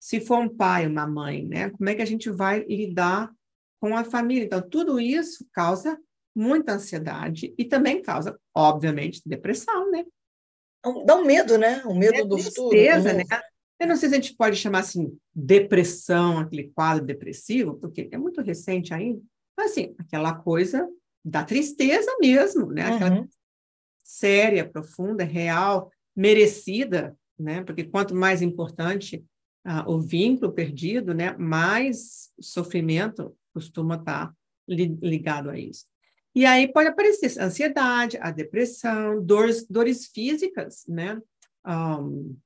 Se 0.00 0.20
for 0.20 0.38
um 0.38 0.48
pai, 0.48 0.86
uma 0.86 1.06
mãe, 1.06 1.46
né? 1.46 1.70
Como 1.70 1.88
é 1.88 1.94
que 1.94 2.02
a 2.02 2.06
gente 2.06 2.30
vai 2.30 2.64
lidar 2.64 3.30
com 3.80 3.96
a 3.96 4.04
família. 4.04 4.44
Então, 4.44 4.60
tudo 4.60 5.00
isso 5.00 5.46
causa 5.52 5.98
muita 6.34 6.72
ansiedade 6.72 7.54
e 7.56 7.64
também 7.64 8.02
causa, 8.02 8.38
obviamente, 8.54 9.22
depressão, 9.24 9.90
né? 9.90 10.04
Dá 11.04 11.16
um 11.16 11.24
medo, 11.24 11.58
né? 11.58 11.82
Um 11.84 11.98
medo 11.98 12.18
é 12.18 12.24
do 12.24 12.36
tristeza, 12.36 13.10
futuro. 13.10 13.28
né? 13.28 13.40
Eu 13.80 13.86
não 13.86 13.96
sei 13.96 14.08
se 14.08 14.14
a 14.14 14.20
gente 14.20 14.36
pode 14.36 14.56
chamar 14.56 14.80
assim 14.80 15.16
depressão, 15.34 16.38
aquele 16.38 16.70
quadro 16.70 17.04
depressivo, 17.04 17.76
porque 17.78 18.08
é 18.10 18.18
muito 18.18 18.40
recente 18.40 18.92
ainda, 18.92 19.20
mas 19.58 19.72
assim, 19.72 19.92
aquela 19.98 20.32
coisa 20.32 20.88
da 21.24 21.42
tristeza 21.42 22.16
mesmo, 22.20 22.66
né? 22.66 22.82
Aquela 22.82 23.18
uhum. 23.18 23.28
séria, 24.04 24.68
profunda, 24.68 25.24
real, 25.24 25.90
merecida, 26.14 27.18
né? 27.36 27.64
Porque 27.64 27.82
quanto 27.82 28.14
mais 28.14 28.40
importante 28.40 29.24
ah, 29.64 29.84
o 29.90 30.00
vínculo 30.00 30.52
perdido, 30.52 31.12
né? 31.12 31.36
Mais 31.36 32.30
sofrimento 32.40 33.36
costuma 33.52 33.96
estar 33.96 34.32
ligado 34.68 35.50
a 35.50 35.58
isso. 35.58 35.86
E 36.34 36.46
aí 36.46 36.72
pode 36.72 36.88
aparecer 36.88 37.36
a 37.40 37.46
ansiedade, 37.46 38.16
a 38.20 38.30
depressão, 38.30 39.20
dores, 39.20 39.66
dores 39.66 40.06
físicas, 40.06 40.84
né? 40.86 41.20
Um, 41.66 42.36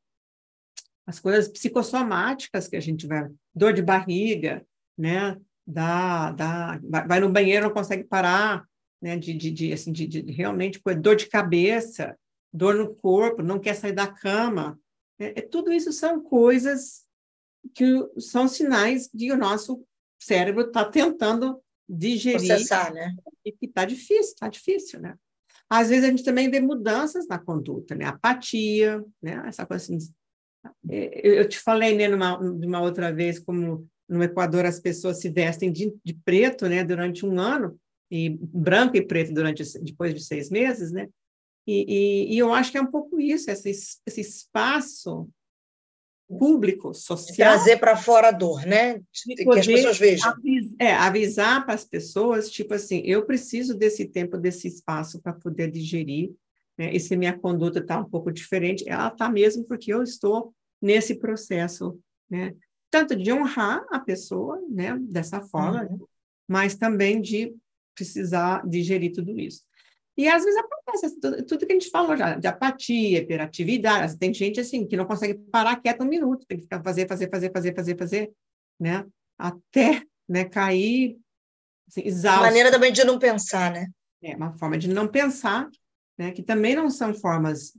as 1.07 1.21
coisas 1.21 1.47
psicossomáticas 1.49 2.69
que 2.69 2.76
a 2.76 2.81
gente 2.81 3.07
vai, 3.07 3.28
dor 3.54 3.75
de 3.75 3.83
barriga, 3.83 4.64
né? 4.97 5.38
Da, 5.66 6.33
da, 6.33 6.81
vai 7.07 7.21
no 7.21 7.31
banheiro, 7.31 7.66
não 7.66 7.73
consegue 7.73 8.04
parar, 8.04 8.66
né? 9.00 9.16
De, 9.16 9.35
de, 9.35 9.50
de 9.50 9.73
assim, 9.73 9.92
de, 9.92 10.07
de, 10.07 10.33
realmente 10.33 10.81
dor 11.00 11.16
de 11.16 11.26
cabeça, 11.26 12.16
dor 12.52 12.75
no 12.75 12.95
corpo, 12.95 13.42
não 13.42 13.59
quer 13.59 13.75
sair 13.75 13.92
da 13.92 14.07
cama. 14.07 14.78
É, 15.19 15.38
é, 15.38 15.42
tudo 15.42 15.73
isso 15.73 15.92
são 15.92 16.21
coisas 16.21 17.04
que 17.75 17.85
são 18.19 18.49
sinais 18.49 19.09
de 19.12 19.31
o 19.33 19.37
nosso 19.37 19.85
cérebro 20.21 20.62
está 20.62 20.85
tentando 20.85 21.61
digerir. 21.88 22.47
Processar, 22.47 22.92
né? 22.92 23.14
E 23.45 23.52
que 23.52 23.66
está 23.66 23.85
difícil, 23.85 24.35
está 24.35 24.49
difícil, 24.49 25.00
né? 25.00 25.16
Às 25.69 25.88
vezes 25.88 26.04
a 26.04 26.09
gente 26.09 26.25
também 26.25 26.50
vê 26.50 26.61
mudanças 26.61 27.26
na 27.26 27.38
conduta, 27.38 27.95
né? 27.95 28.04
Apatia, 28.04 29.02
né? 29.23 29.42
Essa 29.47 29.64
coisa 29.64 29.85
assim. 29.85 30.12
É, 30.88 31.40
eu 31.40 31.49
te 31.49 31.59
falei, 31.59 31.97
né, 31.97 32.07
numa, 32.07 32.38
numa 32.38 32.81
outra 32.81 33.12
vez, 33.12 33.38
como 33.38 33.88
no 34.12 34.23
Equador 34.23 34.66
as 34.66 34.78
pessoas 34.78 35.21
se 35.21 35.31
vestem 35.31 35.73
de, 35.73 35.95
de 36.04 36.14
preto, 36.25 36.69
né, 36.69 36.85
durante 36.85 37.25
um 37.25 37.40
ano, 37.40 37.78
e 38.11 38.28
branco 38.40 38.97
e 38.97 39.02
preto 39.02 39.33
durante 39.33 39.62
depois 39.81 40.14
de 40.14 40.23
seis 40.23 40.50
meses, 40.50 40.92
né? 40.92 41.09
E, 41.66 41.87
e, 41.88 42.35
e 42.35 42.38
eu 42.38 42.52
acho 42.52 42.71
que 42.71 42.76
é 42.76 42.83
um 42.83 42.90
pouco 42.90 43.19
isso, 43.19 43.50
esse, 43.50 43.71
esse 43.71 44.21
espaço 44.21 45.28
público, 46.28 46.92
social. 46.95 47.54
Trazer 47.54 47.78
para 47.78 47.97
fora 47.97 48.28
a 48.28 48.33
dor, 48.33 48.66
né? 48.66 49.00
Que 49.12 49.49
as 49.49 49.66
pessoas 49.66 49.99
vejam. 49.99 50.31
Avis, 50.31 50.75
é, 50.78 50.92
avisar 50.92 51.64
para 51.64 51.75
as 51.75 51.85
pessoas, 51.85 52.50
tipo 52.50 52.75
assim, 52.75 53.02
eu 53.04 53.25
preciso 53.25 53.75
desse 53.75 54.07
tempo, 54.07 54.37
desse 54.37 54.69
espaço 54.69 55.21
para 55.21 55.33
poder 55.33 55.71
digerir, 55.71 56.33
né? 56.76 56.95
E 56.95 57.00
se 57.00 57.16
minha 57.16 57.38
conduta 57.38 57.78
está 57.78 57.99
um 57.99 58.09
pouco 58.09 58.33
diferente, 58.33 58.85
ela 58.87 59.09
está 59.09 59.28
mesmo 59.28 59.64
porque 59.64 59.92
eu 59.92 60.02
estou 60.02 60.52
nesse 60.81 61.14
processo, 61.14 61.99
né? 62.28 62.54
Tanto 62.92 63.16
de 63.16 63.32
honrar 63.32 63.82
a 63.90 63.99
pessoa, 63.99 64.61
né, 64.68 64.99
dessa 65.00 65.40
forma, 65.40 65.84
uhum. 65.84 66.06
mas 66.46 66.76
também 66.76 67.22
de 67.22 67.56
precisar 67.94 68.68
digerir 68.68 69.14
tudo 69.14 69.40
isso. 69.40 69.62
E 70.14 70.28
às 70.28 70.44
vezes 70.44 70.61
acontece 70.61 71.18
tudo, 71.18 71.42
tudo 71.46 71.66
que 71.66 71.72
a 71.72 71.75
gente 71.75 71.88
falou 71.88 72.14
já, 72.14 72.34
de 72.34 72.46
apatia, 72.46 73.20
hiperatividade. 73.20 74.18
Tem 74.18 74.32
gente 74.34 74.61
assim 74.61 74.87
que 74.87 74.94
não 74.94 75.06
consegue 75.06 75.34
parar 75.50 75.80
quieto 75.80 76.02
um 76.02 76.06
minuto, 76.06 76.44
tem 76.46 76.58
que 76.58 76.64
ficar 76.64 76.82
fazer, 76.82 77.08
fazer, 77.08 77.30
fazer, 77.30 77.50
fazer, 77.50 77.75
fazer, 77.75 77.99
fazer, 77.99 78.32
né? 78.78 79.06
Até 79.38 80.02
né, 80.28 80.44
cair 80.44 81.18
assim, 81.88 82.02
exausto. 82.04 82.42
Maneira 82.42 82.70
também 82.70 82.92
de 82.92 83.04
não 83.04 83.18
pensar, 83.18 83.72
né? 83.72 83.87
É, 84.22 84.37
uma 84.37 84.52
forma 84.58 84.76
de 84.76 84.87
não 84.87 85.08
pensar, 85.08 85.70
né? 86.18 86.30
Que 86.30 86.42
também 86.42 86.76
não 86.76 86.90
são 86.90 87.14
formas 87.14 87.75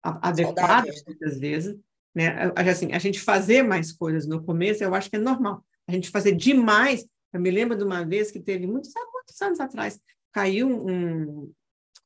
adequadas, 0.00 1.02
muitas 1.04 1.40
vezes. 1.40 1.76
Né? 2.14 2.52
Assim, 2.56 2.92
a 2.92 2.98
gente 2.98 3.20
fazer 3.20 3.62
mais 3.62 3.92
coisas 3.92 4.26
no 4.26 4.42
começo, 4.42 4.82
eu 4.82 4.94
acho 4.94 5.10
que 5.10 5.16
é 5.16 5.20
normal. 5.20 5.64
A 5.86 5.92
gente 5.92 6.10
fazer 6.10 6.32
demais. 6.32 7.06
Eu 7.32 7.40
me 7.40 7.50
lembro 7.50 7.76
de 7.76 7.84
uma 7.84 8.04
vez 8.04 8.30
que 8.30 8.40
teve 8.40 8.66
muitos, 8.66 8.92
muitos 9.12 9.40
anos 9.40 9.60
atrás, 9.60 10.00
caiu 10.32 10.68
um, 10.68 11.52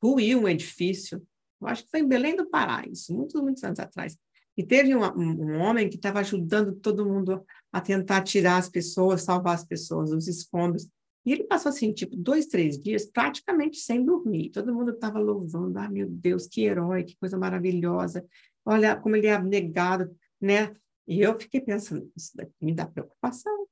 ruiu 0.01 0.41
um 0.41 0.47
edifício, 0.47 1.21
eu 1.61 1.67
acho 1.67 1.85
que 1.85 1.91
foi 1.91 2.01
em 2.01 2.07
Belém 2.07 2.35
do 2.35 2.49
Pará, 2.49 2.85
isso, 2.85 3.15
muitos, 3.15 3.41
muitos 3.41 3.63
anos 3.63 3.79
atrás. 3.79 4.17
E 4.55 4.63
teve 4.63 4.93
um, 4.95 5.01
um 5.01 5.59
homem 5.59 5.89
que 5.89 5.95
estava 5.95 6.19
ajudando 6.19 6.75
todo 6.75 7.05
mundo 7.05 7.43
a 7.71 7.81
tentar 7.81 8.21
tirar 8.21 8.57
as 8.57 8.69
pessoas, 8.69 9.23
salvar 9.23 9.55
as 9.55 9.65
pessoas, 9.65 10.11
os 10.11 10.27
escombros. 10.27 10.87
E 11.25 11.31
ele 11.31 11.45
passou 11.45 11.69
assim, 11.69 11.93
tipo, 11.93 12.15
dois, 12.17 12.47
três 12.47 12.77
dias 12.77 13.05
praticamente 13.05 13.77
sem 13.77 14.03
dormir. 14.03 14.49
Todo 14.49 14.73
mundo 14.73 14.91
estava 14.91 15.19
louvando, 15.19 15.79
ah, 15.79 15.89
meu 15.89 16.07
Deus, 16.07 16.47
que 16.47 16.65
herói, 16.65 17.03
que 17.03 17.15
coisa 17.15 17.37
maravilhosa. 17.37 18.23
Olha 18.65 18.95
como 18.95 19.15
ele 19.15 19.27
é 19.27 19.33
abnegado, 19.33 20.15
né? 20.39 20.73
E 21.07 21.21
eu 21.21 21.37
fiquei 21.39 21.59
pensando, 21.59 22.09
isso 22.15 22.35
daqui 22.35 22.53
me 22.61 22.73
dá 22.73 22.85
preocupação. 22.85 23.67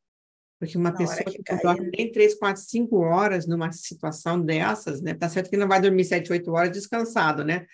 Porque 0.60 0.78
uma 0.78 0.92
Na 0.92 0.98
pessoa 0.98 1.24
que, 1.24 1.42
que 1.42 1.56
dorme 1.64 1.90
nem 1.90 2.12
três, 2.12 2.36
quatro, 2.36 2.62
cinco 2.62 2.98
horas 3.00 3.48
numa 3.48 3.72
situação 3.72 4.40
dessas, 4.40 5.02
né? 5.02 5.14
Tá 5.14 5.28
certo 5.28 5.50
que 5.50 5.58
não 5.58 5.68
vai 5.68 5.82
dormir 5.82 6.06
sete, 6.06 6.32
oito 6.32 6.52
horas 6.52 6.72
descansado, 6.72 7.44
né? 7.44 7.66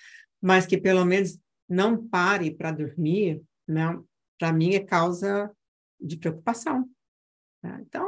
Mas 0.41 0.65
que 0.65 0.77
pelo 0.77 1.03
menos 1.03 1.37
não 1.67 2.07
pare 2.07 2.51
para 2.51 2.71
dormir, 2.71 3.41
né? 3.67 3.99
Para 4.39 4.53
mim 4.53 4.75
é 4.75 4.79
causa 4.79 5.51
de 5.99 6.15
preocupação. 6.15 6.87
Né? 7.61 7.83
Então, 7.85 8.07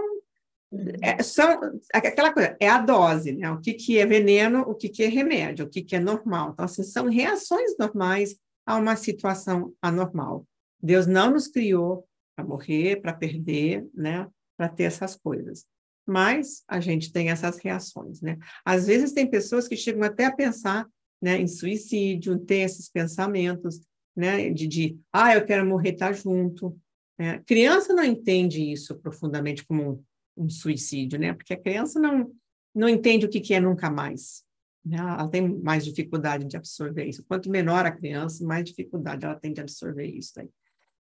é, 1.01 1.21
são, 1.23 1.59
aquela 1.93 2.31
coisa, 2.31 2.55
é 2.59 2.69
a 2.69 2.79
dose, 2.79 3.33
né? 3.33 3.51
O 3.51 3.59
que, 3.59 3.73
que 3.73 3.97
é 3.97 4.05
veneno, 4.05 4.61
o 4.61 4.75
que, 4.75 4.87
que 4.87 5.03
é 5.03 5.07
remédio, 5.07 5.65
o 5.65 5.69
que, 5.69 5.81
que 5.81 5.95
é 5.95 5.99
normal. 5.99 6.51
Então, 6.51 6.65
assim, 6.65 6.83
são 6.83 7.09
reações 7.09 7.75
normais 7.77 8.37
a 8.65 8.75
uma 8.77 8.95
situação 8.95 9.73
anormal. 9.81 10.45
Deus 10.81 11.07
não 11.07 11.31
nos 11.31 11.47
criou 11.47 12.07
para 12.35 12.45
morrer, 12.45 13.01
para 13.01 13.13
perder, 13.13 13.87
né? 13.93 14.27
para 14.59 14.67
ter 14.67 14.83
essas 14.83 15.15
coisas. 15.15 15.65
Mas 16.05 16.63
a 16.67 16.81
gente 16.81 17.13
tem 17.13 17.29
essas 17.29 17.59
reações, 17.59 18.19
né? 18.19 18.37
Às 18.65 18.87
vezes 18.87 19.13
tem 19.13 19.29
pessoas 19.29 19.67
que 19.67 19.77
chegam 19.77 20.03
até 20.03 20.25
a 20.25 20.35
pensar 20.35 20.85
né, 21.21 21.39
em 21.39 21.47
suicídio, 21.47 22.37
tem 22.39 22.63
esses 22.63 22.89
pensamentos, 22.89 23.79
né, 24.15 24.49
de, 24.49 24.67
de 24.67 24.99
ah, 25.13 25.35
eu 25.35 25.45
quero 25.45 25.65
morrer, 25.65 25.93
tá 25.93 26.11
junto. 26.11 26.77
É, 27.17 27.39
criança 27.39 27.93
não 27.93 28.03
entende 28.03 28.71
isso 28.71 28.97
profundamente 28.97 29.65
como 29.65 30.03
um, 30.37 30.45
um, 30.45 30.49
suicídio, 30.49 31.19
né? 31.19 31.33
Porque 31.33 31.53
a 31.53 31.61
criança 31.61 31.99
não, 31.99 32.31
não 32.73 32.89
entende 32.89 33.25
o 33.25 33.29
que, 33.29 33.39
que 33.39 33.53
é 33.53 33.59
nunca 33.59 33.89
mais. 33.89 34.43
Né? 34.89 34.97
Ela 34.97 35.27
tem 35.27 35.47
mais 35.47 35.85
dificuldade 35.85 36.45
de 36.45 36.57
absorver 36.57 37.05
isso. 37.05 37.23
Quanto 37.27 37.49
menor 37.49 37.85
a 37.85 37.91
criança, 37.91 38.43
mais 38.43 38.65
dificuldade 38.65 39.23
ela 39.23 39.35
tem 39.35 39.53
de 39.53 39.61
absorver 39.61 40.05
isso. 40.05 40.39
Aí. 40.39 40.49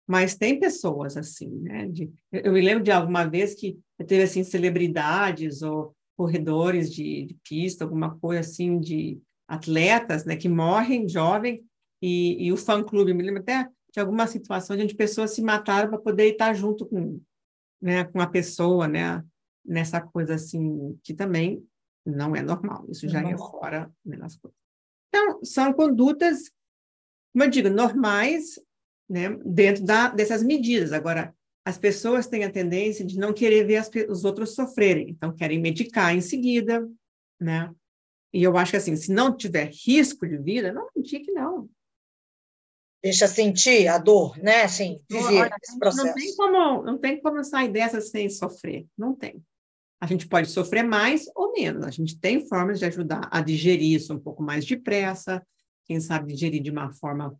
Mas 0.07 0.35
tem 0.35 0.59
pessoas 0.59 1.17
assim, 1.17 1.49
né? 1.59 1.87
De, 1.87 2.09
eu 2.31 2.53
me 2.53 2.61
lembro 2.61 2.83
de 2.83 2.91
alguma 2.91 3.25
vez 3.25 3.53
que 3.53 3.77
teve 4.07 4.23
assim 4.23 4.43
celebridades 4.43 5.61
ou 5.61 5.93
corredores 6.15 6.93
de, 6.93 7.25
de 7.25 7.37
pista, 7.43 7.83
alguma 7.83 8.17
coisa 8.19 8.39
assim 8.39 8.79
de 8.79 9.19
atletas, 9.47 10.23
né? 10.23 10.37
Que 10.37 10.47
morrem 10.47 11.07
jovem 11.07 11.63
e, 12.01 12.45
e 12.47 12.53
o 12.53 12.57
fã 12.57 12.81
clube 12.83 13.13
me 13.13 13.23
lembro 13.23 13.41
até 13.41 13.67
de 13.93 13.99
alguma 13.99 14.27
situação 14.27 14.77
onde 14.77 14.95
pessoas 14.95 15.31
se 15.31 15.41
mataram 15.41 15.89
para 15.89 15.99
poder 15.99 16.31
estar 16.31 16.53
junto 16.53 16.85
com, 16.85 17.19
né? 17.81 18.05
Com 18.05 18.21
a 18.21 18.27
pessoa, 18.27 18.87
né? 18.87 19.23
Nessa 19.65 19.99
coisa 19.99 20.35
assim 20.35 20.97
que 21.03 21.13
também 21.13 21.65
não 22.05 22.35
é 22.35 22.41
normal. 22.41 22.85
Isso 22.89 23.07
já 23.07 23.21
é 23.21 23.37
fora 23.37 23.91
né, 24.05 24.17
das 24.17 24.35
coisas. 24.35 24.57
Então 25.09 25.43
são 25.43 25.71
condutas 25.73 26.51
como 27.33 27.43
eu 27.43 27.49
digo, 27.49 27.69
normais, 27.69 28.59
né, 29.09 29.29
dentro 29.43 29.83
da, 29.83 30.09
dessas 30.09 30.43
medidas. 30.43 30.93
Agora, 30.93 31.35
as 31.65 31.77
pessoas 31.77 32.27
têm 32.27 32.43
a 32.43 32.51
tendência 32.51 33.03
de 33.03 33.17
não 33.17 33.33
querer 33.33 33.65
ver 33.65 33.77
as, 33.77 33.89
os 34.07 34.23
outros 34.23 34.53
sofrerem, 34.53 35.09
então 35.09 35.35
querem 35.35 35.59
medicar 35.59 36.15
em 36.15 36.21
seguida, 36.21 36.87
né? 37.39 37.73
E 38.31 38.43
eu 38.43 38.57
acho 38.57 38.71
que 38.71 38.77
assim, 38.77 38.95
se 38.95 39.11
não 39.11 39.35
tiver 39.35 39.71
risco 39.85 40.27
de 40.27 40.37
vida, 40.37 40.71
não 40.71 40.87
medique 40.95 41.31
não. 41.31 41.69
Deixa 43.01 43.27
sentir 43.27 43.87
a 43.87 43.97
dor, 43.97 44.37
né? 44.37 44.63
Assim, 44.63 45.01
viver 45.09 45.41
Olha, 45.41 45.55
esse 45.61 45.77
processo. 45.77 46.07
Não 46.07 46.13
tem, 46.13 46.35
como, 46.35 46.83
não 46.83 46.97
tem 46.97 47.21
como 47.21 47.43
sair 47.43 47.69
dessa 47.69 47.99
sem 47.99 48.29
sofrer, 48.29 48.85
não 48.97 49.13
tem. 49.15 49.43
A 50.03 50.05
gente 50.05 50.27
pode 50.27 50.49
sofrer 50.49 50.83
mais 50.83 51.31
ou 51.33 51.53
menos. 51.53 51.85
A 51.85 51.89
gente 51.89 52.19
tem 52.19 52.45
formas 52.45 52.77
de 52.77 52.83
ajudar 52.83 53.25
a 53.31 53.39
digerir 53.39 53.95
isso 53.95 54.13
um 54.13 54.19
pouco 54.19 54.43
mais 54.43 54.65
depressa, 54.65 55.41
quem 55.85 55.97
sabe 56.01 56.33
digerir 56.33 56.61
de 56.61 56.69
uma 56.69 56.91
forma 56.91 57.33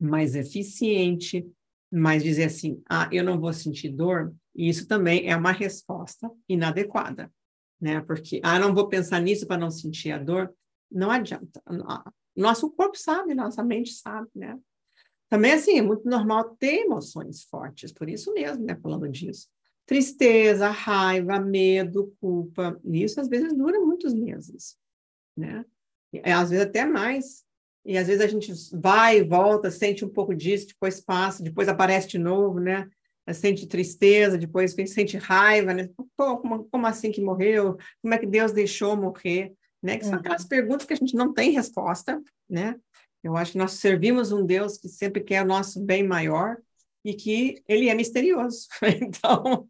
mais 0.00 0.34
eficiente, 0.34 1.46
mas 1.92 2.24
dizer 2.24 2.46
assim, 2.46 2.82
ah, 2.90 3.08
eu 3.12 3.22
não 3.22 3.38
vou 3.38 3.52
sentir 3.52 3.88
dor, 3.88 4.34
isso 4.52 4.88
também 4.88 5.30
é 5.30 5.36
uma 5.36 5.52
resposta 5.52 6.28
inadequada, 6.48 7.32
né? 7.80 8.00
Porque, 8.00 8.40
ah, 8.42 8.58
não 8.58 8.74
vou 8.74 8.88
pensar 8.88 9.20
nisso 9.20 9.46
para 9.46 9.58
não 9.58 9.70
sentir 9.70 10.10
a 10.10 10.18
dor, 10.18 10.52
não 10.90 11.08
adianta. 11.08 11.62
Nosso 12.36 12.68
corpo 12.72 12.98
sabe, 12.98 13.32
nossa 13.32 13.62
mente 13.62 13.92
sabe, 13.92 14.28
né? 14.34 14.58
Também, 15.28 15.52
assim, 15.52 15.78
é 15.78 15.82
muito 15.82 16.08
normal 16.08 16.56
ter 16.56 16.80
emoções 16.80 17.44
fortes, 17.44 17.92
por 17.92 18.10
isso 18.10 18.34
mesmo, 18.34 18.64
né, 18.64 18.76
falando 18.82 19.08
disso. 19.08 19.48
Tristeza, 19.92 20.70
raiva, 20.70 21.38
medo, 21.38 22.16
culpa, 22.18 22.80
isso 22.82 23.20
às 23.20 23.28
vezes 23.28 23.52
dura 23.52 23.78
muitos 23.78 24.14
meses, 24.14 24.74
né? 25.36 25.66
Às 26.24 26.48
vezes 26.48 26.64
até 26.64 26.86
mais, 26.86 27.44
e 27.84 27.98
às 27.98 28.06
vezes 28.06 28.22
a 28.22 28.26
gente 28.26 28.50
vai 28.72 29.18
e 29.18 29.22
volta, 29.22 29.70
sente 29.70 30.02
um 30.02 30.08
pouco 30.08 30.34
disso, 30.34 30.68
depois 30.68 30.98
passa, 30.98 31.42
depois 31.42 31.68
aparece 31.68 32.08
de 32.08 32.16
novo, 32.16 32.58
né? 32.58 32.88
Sente 33.34 33.66
tristeza, 33.66 34.38
depois 34.38 34.74
sente 34.86 35.18
raiva, 35.18 35.74
né? 35.74 35.90
Pô, 36.16 36.38
como, 36.38 36.64
como 36.70 36.86
assim 36.86 37.12
que 37.12 37.20
morreu? 37.20 37.76
Como 38.00 38.14
é 38.14 38.18
que 38.18 38.26
Deus 38.26 38.50
deixou 38.50 38.96
morrer? 38.96 39.52
Né? 39.82 39.98
Que 39.98 40.04
são 40.04 40.14
uhum. 40.14 40.20
aquelas 40.20 40.46
perguntas 40.46 40.86
que 40.86 40.94
a 40.94 40.96
gente 40.96 41.14
não 41.14 41.34
tem 41.34 41.50
resposta, 41.50 42.18
né? 42.48 42.80
Eu 43.22 43.36
acho 43.36 43.52
que 43.52 43.58
nós 43.58 43.72
servimos 43.72 44.32
um 44.32 44.46
Deus 44.46 44.78
que 44.78 44.88
sempre 44.88 45.22
quer 45.22 45.42
o 45.42 45.46
nosso 45.46 45.84
bem 45.84 46.02
maior 46.02 46.56
e 47.04 47.14
que 47.14 47.62
ele 47.68 47.88
é 47.88 47.94
misterioso. 47.94 48.66
Então, 49.00 49.68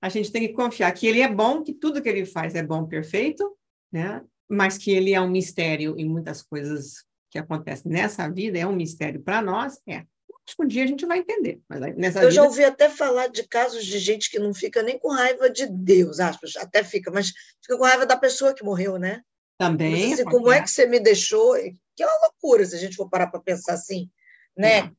a 0.00 0.08
gente 0.08 0.32
tem 0.32 0.46
que 0.48 0.54
confiar 0.54 0.92
que 0.92 1.06
ele 1.06 1.20
é 1.20 1.28
bom, 1.28 1.62
que 1.62 1.72
tudo 1.72 2.02
que 2.02 2.08
ele 2.08 2.26
faz 2.26 2.54
é 2.54 2.62
bom, 2.62 2.86
perfeito, 2.86 3.56
né? 3.90 4.22
Mas 4.48 4.76
que 4.76 4.90
ele 4.90 5.14
é 5.14 5.20
um 5.20 5.30
mistério 5.30 5.94
em 5.96 6.08
muitas 6.08 6.42
coisas 6.42 7.04
que 7.30 7.38
acontece 7.38 7.88
nessa 7.88 8.28
vida 8.28 8.58
é 8.58 8.66
um 8.66 8.74
mistério 8.74 9.22
para 9.22 9.40
nós, 9.40 9.80
é. 9.88 10.04
Acho 10.44 10.56
que 10.56 10.64
um 10.64 10.66
dia 10.66 10.82
a 10.82 10.86
gente 10.86 11.06
vai 11.06 11.18
entender. 11.18 11.60
Mas 11.68 11.96
nessa 11.96 12.18
Eu 12.18 12.22
vida... 12.22 12.32
já 12.32 12.42
ouvi 12.42 12.64
até 12.64 12.88
falar 12.88 13.28
de 13.28 13.46
casos 13.46 13.86
de 13.86 13.98
gente 13.98 14.28
que 14.28 14.40
não 14.40 14.52
fica 14.52 14.82
nem 14.82 14.98
com 14.98 15.08
raiva 15.08 15.48
de 15.48 15.66
Deus, 15.66 16.18
aspas, 16.18 16.56
até 16.56 16.82
fica, 16.82 17.10
mas 17.10 17.32
fica 17.62 17.78
com 17.78 17.84
raiva 17.84 18.04
da 18.04 18.16
pessoa 18.16 18.52
que 18.52 18.64
morreu, 18.64 18.98
né? 18.98 19.22
Também. 19.56 20.14
Assim, 20.14 20.24
como 20.24 20.50
é 20.50 20.60
que 20.60 20.68
você 20.68 20.84
me 20.84 20.98
deixou? 20.98 21.54
Que 21.94 22.02
é 22.02 22.06
uma 22.06 22.26
loucura 22.26 22.64
se 22.64 22.74
a 22.74 22.78
gente 22.78 22.96
for 22.96 23.08
parar 23.08 23.28
para 23.28 23.40
pensar 23.40 23.74
assim, 23.74 24.10
né? 24.56 24.92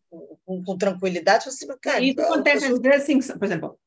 Com, 0.46 0.64
com, 0.64 0.78
tranquilidade. 0.78 1.48
Assim, 1.48 1.68
cara, 1.82 2.02
Isso 2.02 2.22
acontece 2.22 2.62
pessoa... 2.62 2.78
às 2.78 2.82
vezes 2.82 3.04
assim, 3.04 3.38
por 3.38 3.46
exemplo, 3.46 3.80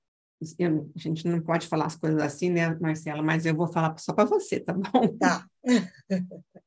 eu, 0.59 0.91
a 0.95 0.99
gente 0.99 1.27
não 1.27 1.41
pode 1.41 1.67
falar 1.67 1.87
as 1.87 1.97
coisas 1.97 2.21
assim, 2.21 2.51
né, 2.51 2.75
Marcela? 2.81 3.23
Mas 3.23 3.47
eu 3.47 3.55
vou 3.55 3.67
falar 3.67 3.97
só 3.99 4.13
para 4.13 4.25
você, 4.25 4.61
tá 4.61 4.73
bom? 4.73 5.17
Tá. 5.19 5.47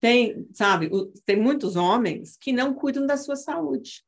Tem, 0.00 0.48
sabe, 0.54 0.90
tem 1.26 1.36
muitos 1.36 1.76
homens 1.76 2.34
que 2.34 2.52
não 2.52 2.72
cuidam 2.72 3.06
da 3.06 3.18
sua 3.18 3.36
saúde. 3.36 4.02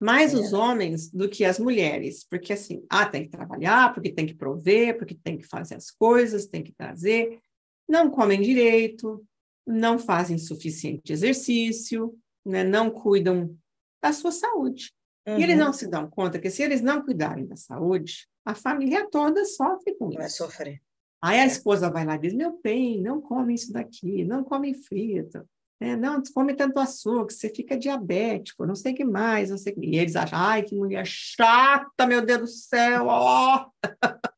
Mais 0.00 0.32
é. 0.32 0.36
os 0.36 0.52
homens 0.52 1.10
do 1.10 1.28
que 1.28 1.44
as 1.44 1.58
mulheres, 1.58 2.24
porque 2.24 2.52
assim, 2.52 2.86
ah, 2.88 3.04
tem 3.04 3.24
que 3.24 3.30
trabalhar, 3.30 3.92
porque 3.92 4.12
tem 4.12 4.26
que 4.26 4.34
prover, 4.34 4.96
porque 4.96 5.16
tem 5.16 5.36
que 5.36 5.44
fazer 5.44 5.74
as 5.74 5.90
coisas, 5.90 6.46
tem 6.46 6.62
que 6.62 6.72
trazer, 6.72 7.40
não 7.88 8.10
comem 8.10 8.40
direito, 8.40 9.26
não 9.66 9.98
fazem 9.98 10.38
suficiente 10.38 11.12
exercício, 11.12 12.16
né, 12.44 12.64
não 12.64 12.90
cuidam 12.90 13.56
da 14.02 14.12
sua 14.12 14.32
saúde. 14.32 14.92
Uhum. 15.26 15.38
E 15.38 15.42
eles 15.42 15.56
não 15.56 15.68
uhum. 15.68 15.72
se 15.72 15.86
dão 15.86 16.10
conta 16.10 16.38
que 16.38 16.50
se 16.50 16.62
eles 16.62 16.80
não 16.80 17.02
cuidarem 17.02 17.46
da 17.46 17.56
saúde, 17.56 18.26
a 18.44 18.54
família 18.54 19.08
toda 19.08 19.44
sofre 19.44 19.94
com 19.94 20.08
isso. 20.08 20.18
Vai 20.18 20.28
sofrer. 20.28 20.82
Aí 21.22 21.38
a 21.38 21.46
esposa 21.46 21.88
vai 21.88 22.04
lá 22.04 22.16
e 22.16 22.18
diz: 22.18 22.34
Meu 22.34 22.60
bem, 22.62 23.00
não 23.00 23.20
come 23.20 23.54
isso 23.54 23.72
daqui, 23.72 24.24
não 24.24 24.42
come 24.42 24.74
frito. 24.74 25.48
É, 25.82 25.96
não, 25.96 26.22
come 26.32 26.54
tanto 26.54 26.78
açúcar, 26.78 27.32
você 27.32 27.48
fica 27.48 27.76
diabético, 27.76 28.64
não 28.64 28.74
sei 28.76 28.92
o 28.92 28.94
que 28.94 29.04
mais, 29.04 29.50
não 29.50 29.58
sei 29.58 29.72
o 29.72 29.80
que. 29.80 29.86
E 29.86 29.98
eles 29.98 30.14
acham, 30.14 30.38
ai, 30.38 30.62
que 30.62 30.76
mulher 30.76 31.04
chata, 31.04 32.06
meu 32.06 32.24
Deus 32.24 32.40
do 32.40 32.46
céu, 32.46 33.06
ó! 33.08 33.66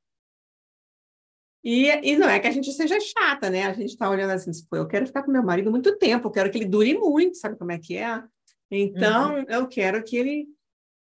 E, 1.65 1.89
e 2.03 2.17
não 2.19 2.29
é 2.29 2.39
que 2.39 2.47
a 2.47 2.51
gente 2.51 2.71
seja 2.73 2.99
chata, 3.01 3.49
né? 3.49 3.65
A 3.65 3.73
gente 3.73 3.91
está 3.91 4.11
olhando 4.11 4.33
assim, 4.33 4.51
pô, 4.69 4.77
eu 4.77 4.87
quero 4.87 5.07
ficar 5.07 5.23
com 5.23 5.33
meu 5.33 5.43
marido 5.43 5.71
muito 5.71 5.97
tempo, 5.97 6.29
eu 6.29 6.33
quero 6.33 6.51
que 6.51 6.59
ele 6.59 6.67
dure 6.67 6.93
muito, 6.99 7.39
sabe 7.39 7.57
como 7.57 7.73
é 7.73 7.79
que 7.79 7.97
é? 7.97 8.23
Então, 8.71 9.37
uhum. 9.37 9.45
eu 9.49 9.67
quero 9.67 10.03
que 10.03 10.17
ele 10.17 10.47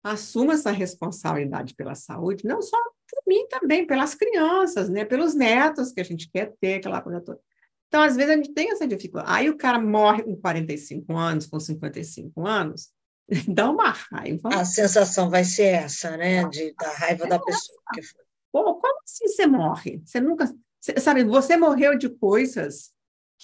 assuma 0.01 0.53
essa 0.53 0.71
responsabilidade 0.71 1.75
pela 1.75 1.95
saúde, 1.95 2.45
não 2.45 2.61
só 2.61 2.77
por 3.09 3.21
mim 3.27 3.45
também, 3.47 3.85
pelas 3.85 4.15
crianças, 4.15 4.87
né? 4.87 5.03
Pelos 5.03 5.35
netos 5.35 5.91
que 5.91 5.99
a 5.99 6.05
gente 6.05 6.29
quer 6.31 6.53
ter, 6.61 6.75
aquela 6.75 7.01
coisa 7.01 7.19
toda. 7.19 7.39
Então, 7.87 8.01
às 8.01 8.15
vezes, 8.15 8.31
a 8.31 8.35
gente 8.35 8.53
tem 8.53 8.71
essa 8.71 8.87
dificuldade. 8.87 9.31
Aí 9.31 9.49
o 9.49 9.57
cara 9.57 9.79
morre 9.79 10.23
com 10.23 10.35
45 10.35 11.15
anos, 11.15 11.45
com 11.45 11.59
55 11.59 12.47
anos, 12.47 12.89
dá 13.47 13.69
uma 13.69 13.91
raiva. 13.91 14.49
A 14.51 14.65
sensação 14.65 15.29
vai 15.29 15.43
ser 15.43 15.65
essa, 15.65 16.15
né? 16.17 16.47
De, 16.47 16.73
da 16.73 16.89
raiva 16.93 17.27
da 17.27 17.37
pessoa 17.37 17.79
que 17.93 18.01
foi. 18.01 18.23
Pô, 18.53 18.75
como 18.75 18.99
assim 19.03 19.27
você 19.27 19.47
morre? 19.47 20.01
Você 20.05 20.21
nunca. 20.21 20.45
Você, 20.79 20.99
sabe, 20.99 21.23
você 21.23 21.57
morreu 21.57 21.97
de 21.97 22.07
coisas 22.07 22.91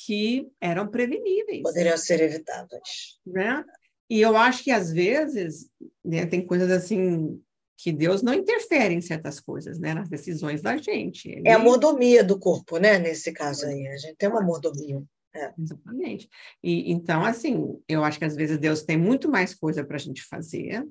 que 0.05 0.47
eram 0.61 0.87
preveníveis. 0.87 1.63
Poderiam 1.63 1.97
ser 1.97 2.21
evitadas. 2.21 3.17
Né? 3.25 3.65
E 4.07 4.21
eu 4.21 4.37
acho 4.37 4.63
que, 4.63 4.71
às 4.71 4.91
vezes, 4.91 5.67
né, 6.05 6.27
tem 6.27 6.45
coisas 6.45 6.69
assim 6.69 7.41
que 7.75 7.91
Deus 7.91 8.21
não 8.21 8.33
interfere 8.33 8.93
em 8.93 9.01
certas 9.01 9.39
coisas, 9.39 9.79
né, 9.79 9.93
nas 9.93 10.09
decisões 10.09 10.61
da 10.61 10.77
gente. 10.77 11.29
Ele... 11.29 11.47
É 11.47 11.53
a 11.53 11.59
mordomia 11.59 12.23
do 12.23 12.37
corpo, 12.37 12.77
né, 12.77 12.99
nesse 12.99 13.31
caso 13.31 13.65
aí. 13.65 13.87
A 13.87 13.97
gente 13.97 14.15
tem 14.15 14.29
uma 14.29 14.41
mordomia. 14.41 15.01
É. 15.33 15.53
Exatamente. 15.57 16.29
E, 16.61 16.91
então, 16.91 17.23
assim, 17.23 17.79
eu 17.87 18.03
acho 18.03 18.19
que 18.19 18.25
às 18.25 18.35
vezes 18.35 18.57
Deus 18.57 18.83
tem 18.83 18.97
muito 18.97 19.29
mais 19.29 19.55
coisa 19.55 19.83
para 19.83 19.95
a 19.95 19.99
gente 19.99 20.23
fazer, 20.23 20.85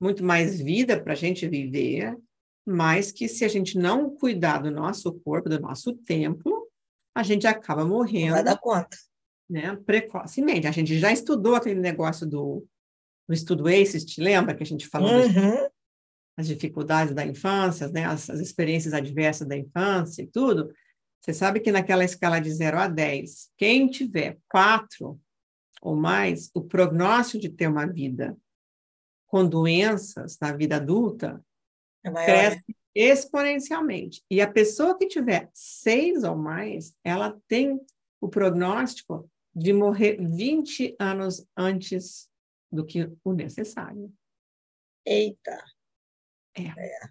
muito 0.00 0.24
mais 0.24 0.60
vida 0.60 1.00
para 1.00 1.12
a 1.12 1.16
gente 1.16 1.46
viver, 1.46 2.16
mas 2.66 3.10
que 3.10 3.28
se 3.28 3.44
a 3.44 3.48
gente 3.48 3.76
não 3.76 4.14
cuidar 4.14 4.58
do 4.58 4.70
nosso 4.70 5.12
corpo, 5.20 5.48
do 5.48 5.60
nosso 5.60 5.94
templo, 5.94 6.68
a 7.14 7.22
gente 7.22 7.46
acaba 7.46 7.84
morrendo. 7.84 8.28
Não 8.28 8.34
vai 8.34 8.44
dar 8.44 8.58
conta. 8.58 8.96
Né, 9.50 9.76
precocemente. 9.84 10.66
A 10.66 10.70
gente 10.70 10.98
já 10.98 11.12
estudou 11.12 11.54
aquele 11.54 11.78
negócio 11.78 12.26
do, 12.26 12.66
do 13.28 13.34
estudo 13.34 13.68
ACES, 13.68 14.04
te 14.04 14.20
lembra 14.20 14.54
que 14.54 14.62
a 14.62 14.66
gente 14.66 14.86
falou 14.86 15.12
uhum. 15.12 15.68
das 16.38 16.46
dificuldades 16.46 17.14
da 17.14 17.26
infância, 17.26 17.88
né, 17.88 18.06
as, 18.06 18.30
as 18.30 18.40
experiências 18.40 18.94
adversas 18.94 19.46
da 19.46 19.56
infância 19.56 20.22
e 20.22 20.26
tudo? 20.26 20.72
Você 21.20 21.34
sabe 21.34 21.60
que 21.60 21.70
naquela 21.70 22.04
escala 22.04 22.40
de 22.40 22.50
0 22.50 22.78
a 22.78 22.88
10, 22.88 23.50
quem 23.58 23.88
tiver 23.88 24.38
4 24.48 25.20
ou 25.82 25.96
mais, 25.96 26.50
o 26.54 26.62
prognóstico 26.62 27.42
de 27.42 27.48
ter 27.48 27.66
uma 27.66 27.86
vida 27.86 28.36
com 29.26 29.46
doenças 29.46 30.38
na 30.40 30.52
vida 30.52 30.76
adulta 30.76 31.44
é 32.04 32.10
cresce 32.10 32.76
exponencialmente. 32.94 34.22
E 34.30 34.40
a 34.40 34.50
pessoa 34.50 34.96
que 34.96 35.06
tiver 35.06 35.50
seis 35.54 36.24
ou 36.24 36.36
mais, 36.36 36.94
ela 37.02 37.38
tem 37.48 37.80
o 38.20 38.28
prognóstico 38.28 39.28
de 39.54 39.72
morrer 39.72 40.16
20 40.16 40.96
anos 40.98 41.46
antes 41.56 42.28
do 42.70 42.84
que 42.84 43.10
o 43.24 43.32
necessário. 43.32 44.12
Eita! 45.06 45.62
É. 46.54 46.62
é. 46.62 47.10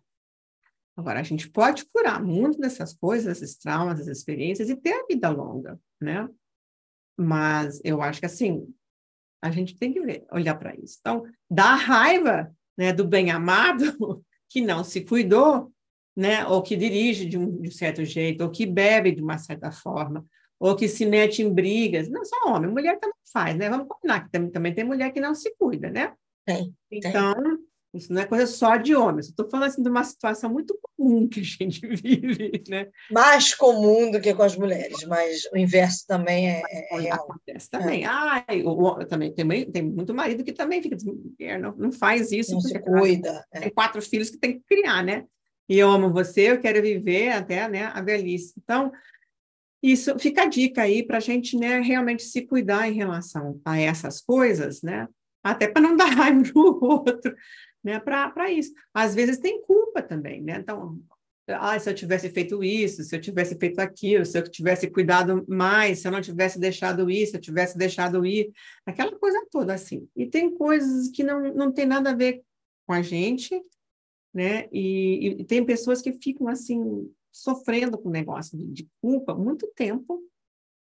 Agora, 0.95 1.19
a 1.19 1.23
gente 1.23 1.49
pode 1.49 1.85
curar 1.85 2.21
muito 2.21 2.59
dessas 2.59 2.93
coisas, 2.93 3.41
esses 3.41 3.57
traumas, 3.57 3.99
essas 3.99 4.17
experiências 4.17 4.69
e 4.69 4.75
ter 4.75 4.93
a 4.93 5.05
vida 5.05 5.29
longa, 5.29 5.79
né? 5.99 6.29
Mas 7.17 7.81
eu 7.83 8.01
acho 8.01 8.19
que, 8.19 8.25
assim, 8.25 8.73
a 9.41 9.49
gente 9.51 9.77
tem 9.77 9.93
que 9.93 10.01
ver, 10.01 10.25
olhar 10.31 10.55
para 10.55 10.75
isso. 10.75 10.97
Então, 10.99 11.25
dá 11.49 11.75
raiva 11.75 12.55
né, 12.77 12.93
do 12.93 13.07
bem-amado 13.07 14.23
que 14.51 14.59
não 14.59 14.83
se 14.83 15.01
cuidou, 15.01 15.71
né? 16.15 16.45
ou 16.45 16.61
que 16.61 16.75
dirige 16.75 17.25
de 17.25 17.37
um, 17.37 17.61
de 17.61 17.69
um 17.69 17.71
certo 17.71 18.03
jeito, 18.03 18.43
ou 18.43 18.51
que 18.51 18.65
bebe 18.65 19.13
de 19.13 19.21
uma 19.21 19.37
certa 19.37 19.71
forma, 19.71 20.25
ou 20.59 20.75
que 20.75 20.89
se 20.89 21.05
mete 21.05 21.41
em 21.41 21.51
brigas. 21.51 22.09
Não 22.09 22.25
só 22.25 22.35
homem, 22.47 22.69
mulher 22.69 22.99
também 22.99 23.15
faz, 23.31 23.55
né? 23.55 23.69
Vamos 23.69 23.87
combinar 23.87 24.25
que 24.25 24.29
também, 24.29 24.51
também 24.51 24.75
tem 24.75 24.83
mulher 24.83 25.11
que 25.13 25.21
não 25.21 25.33
se 25.33 25.55
cuida, 25.57 25.89
né? 25.89 26.13
Tem. 26.45 26.75
Então, 26.91 27.33
tem. 27.33 27.57
Isso 27.93 28.13
não 28.13 28.21
é 28.21 28.25
coisa 28.25 28.47
só 28.47 28.77
de 28.77 28.95
homens. 28.95 29.27
Estou 29.27 29.49
falando 29.49 29.67
assim 29.67 29.83
de 29.83 29.89
uma 29.89 30.03
situação 30.03 30.49
muito 30.49 30.77
comum 30.81 31.27
que 31.27 31.41
a 31.41 31.43
gente 31.43 31.85
vive, 31.95 32.63
né? 32.69 32.87
Mais 33.11 33.53
comum 33.53 34.09
do 34.09 34.21
que 34.21 34.33
com 34.33 34.43
as 34.43 34.55
mulheres, 34.55 35.03
mas 35.05 35.45
o 35.51 35.57
inverso 35.57 36.05
também 36.07 36.49
é, 36.49 36.61
é 36.69 36.99
real. 36.99 37.23
Acontece 37.23 37.69
também. 37.69 38.03
É. 38.05 38.07
Ai, 38.07 38.61
eu, 38.63 39.05
também 39.07 39.33
tem, 39.33 39.69
tem 39.69 39.81
muito 39.81 40.13
marido 40.13 40.43
que 40.43 40.53
também 40.53 40.81
fica 40.81 40.95
não, 41.59 41.75
não 41.75 41.91
faz 41.91 42.31
isso. 42.31 42.53
Não 42.53 42.61
se 42.61 42.79
cuida. 42.79 43.45
É. 43.51 43.61
Tem 43.61 43.69
quatro 43.69 44.01
filhos 44.01 44.29
que 44.29 44.37
tem 44.37 44.53
que 44.53 44.63
criar, 44.65 45.03
né? 45.03 45.25
E 45.67 45.77
eu 45.77 45.89
amo 45.89 46.13
você, 46.13 46.51
eu 46.51 46.59
quero 46.59 46.81
viver 46.81 47.29
até 47.29 47.67
né, 47.67 47.85
a 47.93 48.01
velhice. 48.01 48.53
Então, 48.61 48.91
isso 49.83 50.17
fica 50.19 50.43
a 50.43 50.47
dica 50.47 50.83
aí 50.83 51.05
para 51.05 51.17
a 51.17 51.21
gente 51.21 51.57
né, 51.57 51.79
realmente 51.79 52.23
se 52.23 52.41
cuidar 52.41 52.89
em 52.89 52.93
relação 52.93 53.59
a 53.65 53.79
essas 53.79 54.21
coisas, 54.21 54.81
né? 54.81 55.07
Até 55.43 55.67
para 55.67 55.81
não 55.81 55.95
dar 55.97 56.05
raiva 56.05 56.41
no 56.53 56.79
outro 56.81 57.35
né, 57.83 57.99
para 57.99 58.51
isso. 58.51 58.73
Às 58.93 59.15
vezes 59.15 59.37
tem 59.37 59.61
culpa 59.63 60.01
também, 60.01 60.41
né? 60.41 60.57
Então, 60.59 60.99
ah, 61.47 61.77
se 61.79 61.89
eu 61.89 61.95
tivesse 61.95 62.29
feito 62.29 62.63
isso, 62.63 63.03
se 63.03 63.15
eu 63.15 63.21
tivesse 63.21 63.57
feito 63.57 63.79
aquilo, 63.79 64.25
se 64.25 64.37
eu 64.37 64.43
tivesse 64.47 64.89
cuidado 64.89 65.43
mais, 65.47 65.99
se 65.99 66.07
eu 66.07 66.11
não 66.11 66.21
tivesse 66.21 66.59
deixado 66.59 67.09
isso, 67.09 67.31
se 67.31 67.37
eu 67.37 67.41
tivesse 67.41 67.77
deixado 67.77 68.25
ir, 68.25 68.51
aquela 68.85 69.17
coisa 69.17 69.45
toda 69.49 69.73
assim. 69.73 70.07
E 70.15 70.25
tem 70.27 70.55
coisas 70.55 71.09
que 71.09 71.23
não, 71.23 71.53
não 71.53 71.71
tem 71.71 71.85
nada 71.85 72.11
a 72.11 72.15
ver 72.15 72.43
com 72.85 72.93
a 72.93 73.01
gente, 73.01 73.59
né? 74.33 74.67
E, 74.71 75.37
e 75.39 75.45
tem 75.45 75.65
pessoas 75.65 76.01
que 76.01 76.13
ficam 76.13 76.47
assim 76.47 77.11
sofrendo 77.31 77.97
com 77.97 78.09
o 78.09 78.11
negócio 78.11 78.57
de, 78.57 78.65
de 78.67 78.89
culpa 79.01 79.33
muito 79.33 79.67
tempo, 79.75 80.21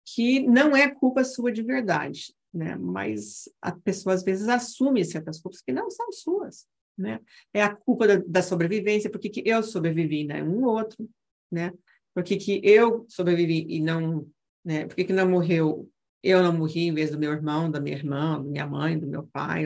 que 0.05 0.41
não 0.41 0.75
é 0.75 0.89
culpa 0.89 1.23
sua 1.23 1.51
de 1.51 1.61
verdade, 1.61 2.35
né? 2.53 2.75
Mas 2.75 3.49
a 3.61 3.71
pessoa 3.71 4.13
às 4.13 4.23
vezes 4.23 4.49
assume 4.49 5.05
certas 5.05 5.39
culpas 5.39 5.61
que 5.61 5.71
não 5.71 5.89
são 5.89 6.11
suas 6.11 6.67
né? 7.01 7.19
É 7.53 7.61
a 7.61 7.75
culpa 7.75 8.07
da, 8.07 8.15
da 8.17 8.41
sobrevivência, 8.41 9.09
porque 9.09 9.29
que 9.29 9.43
eu 9.45 9.61
sobrevivi, 9.63 10.23
né? 10.23 10.43
Um 10.43 10.63
outro, 10.63 11.09
né? 11.51 11.73
Porque 12.13 12.37
que 12.37 12.61
eu 12.63 13.05
sobrevivi 13.09 13.65
e 13.69 13.81
não, 13.81 14.27
né? 14.63 14.85
Porque 14.85 15.03
que 15.03 15.13
não 15.13 15.29
morreu, 15.29 15.89
eu 16.23 16.41
não 16.43 16.53
morri 16.53 16.87
em 16.87 16.93
vez 16.93 17.11
do 17.11 17.19
meu 17.19 17.31
irmão, 17.31 17.69
da 17.69 17.79
minha 17.79 17.95
irmã, 17.95 18.41
da 18.41 18.49
minha 18.49 18.67
mãe, 18.67 18.97
do 18.97 19.07
meu 19.07 19.23
pai, 19.23 19.65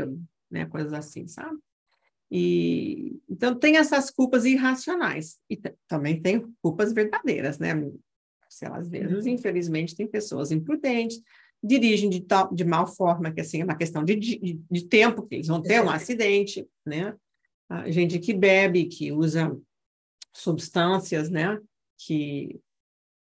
né? 0.50 0.66
Coisas 0.66 0.94
assim, 0.94 1.28
sabe? 1.28 1.58
E 2.32 3.20
então 3.30 3.54
tem 3.54 3.78
essas 3.78 4.10
culpas 4.10 4.46
irracionais 4.46 5.38
e 5.50 5.60
também 5.88 6.22
tem 6.22 6.46
culpas 6.62 6.92
verdadeiras, 6.92 7.60
né? 7.60 7.74
Sei 8.50 8.70
lá, 8.70 8.78
às 8.78 8.88
vezes, 8.88 9.26
uhum. 9.26 9.34
infelizmente, 9.34 9.96
tem 9.96 10.08
pessoas 10.08 10.52
imprudentes, 10.52 11.22
dirigem 11.64 12.10
de, 12.10 12.22
tal, 12.22 12.54
de 12.54 12.64
mal 12.64 12.88
forma, 12.88 13.32
que 13.32 13.42
assim, 13.42 13.62
é 13.62 13.64
uma 13.64 13.76
questão 13.76 14.04
de, 14.04 14.16
de, 14.16 14.62
de 14.70 14.86
tempo, 14.86 15.24
que 15.24 15.36
eles 15.36 15.48
vão 15.48 15.62
ter 15.62 15.82
um 15.82 15.90
acidente, 15.90 16.68
né? 16.86 17.16
A 17.70 17.90
gente 17.90 18.20
que 18.20 18.34
bebe, 18.34 18.86
que 18.86 19.12
usa 19.12 19.56
substâncias, 20.34 21.30
né? 21.30 21.60
Que 21.98 22.60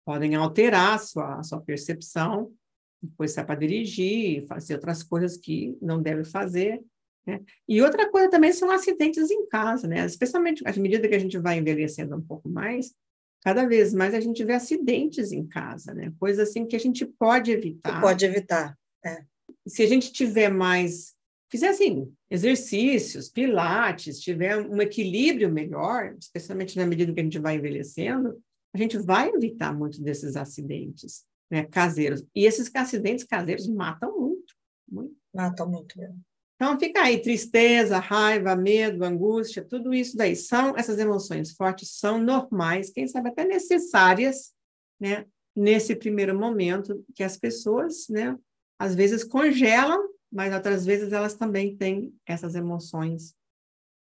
podem 0.05 0.35
alterar 0.35 0.95
a 0.95 0.97
sua, 0.97 1.39
a 1.39 1.43
sua 1.43 1.61
percepção, 1.61 2.53
depois 3.01 3.31
sai 3.31 3.45
para 3.45 3.59
dirigir, 3.59 4.45
fazer 4.47 4.75
outras 4.75 5.03
coisas 5.03 5.37
que 5.37 5.77
não 5.81 6.01
deve 6.01 6.23
fazer. 6.23 6.81
Né? 7.25 7.41
E 7.67 7.81
outra 7.81 8.09
coisa 8.09 8.29
também 8.29 8.51
são 8.51 8.69
acidentes 8.71 9.29
em 9.31 9.47
casa, 9.47 9.87
né? 9.87 10.05
Especialmente 10.05 10.63
à 10.65 10.71
medida 10.73 11.07
que 11.07 11.15
a 11.15 11.19
gente 11.19 11.37
vai 11.37 11.57
envelhecendo 11.57 12.15
um 12.15 12.21
pouco 12.21 12.49
mais, 12.49 12.93
cada 13.41 13.65
vez 13.65 13.93
mais 13.93 14.13
a 14.13 14.19
gente 14.19 14.43
vê 14.43 14.53
acidentes 14.53 15.31
em 15.31 15.45
casa, 15.45 15.93
né? 15.93 16.13
Coisas 16.19 16.49
assim 16.49 16.65
que 16.65 16.75
a 16.75 16.79
gente 16.79 17.05
pode 17.05 17.51
evitar. 17.51 18.01
Pode 18.01 18.25
evitar. 18.25 18.77
É. 19.05 19.23
Se 19.67 19.83
a 19.83 19.87
gente 19.87 20.11
tiver 20.11 20.49
mais, 20.49 21.12
fizer 21.53 21.67
assim, 21.67 22.11
exercícios, 22.31 23.29
pilates, 23.29 24.19
tiver 24.19 24.57
um 24.57 24.81
equilíbrio 24.81 25.51
melhor, 25.51 26.15
especialmente 26.19 26.75
na 26.75 26.83
medida 26.87 27.13
que 27.13 27.19
a 27.19 27.23
gente 27.23 27.37
vai 27.37 27.57
envelhecendo, 27.57 28.41
a 28.73 28.77
gente 28.79 28.97
vai 28.97 29.29
evitar 29.29 29.71
muitos 29.71 29.99
desses 29.99 30.35
acidentes 30.35 31.23
né, 31.51 31.63
caseiros. 31.65 32.25
E 32.33 32.47
esses 32.47 32.71
acidentes 32.73 33.23
caseiros 33.23 33.67
matam 33.67 34.19
muito, 34.19 34.55
muito. 34.89 35.15
Matam 35.31 35.69
muito 35.69 35.95
mesmo. 35.95 36.19
Então, 36.55 36.79
fica 36.79 37.03
aí, 37.03 37.21
tristeza, 37.21 37.99
raiva, 37.99 38.55
medo, 38.55 39.05
angústia, 39.05 39.63
tudo 39.63 39.93
isso 39.93 40.17
daí 40.17 40.35
são, 40.35 40.75
essas 40.75 40.97
emoções 40.97 41.51
fortes 41.51 41.99
são 41.99 42.17
normais, 42.17 42.89
quem 42.89 43.07
sabe 43.07 43.29
até 43.29 43.45
necessárias, 43.45 44.53
né, 44.99 45.27
nesse 45.55 45.95
primeiro 45.95 46.35
momento 46.35 47.05
que 47.13 47.21
as 47.21 47.37
pessoas, 47.37 48.07
né, 48.09 48.35
às 48.79 48.95
vezes 48.95 49.23
congelam, 49.23 50.12
mas 50.33 50.53
outras 50.53 50.85
vezes 50.85 51.13
elas 51.13 51.35
também 51.35 51.77
têm 51.77 52.13
essas 52.25 52.55
emoções 52.55 53.35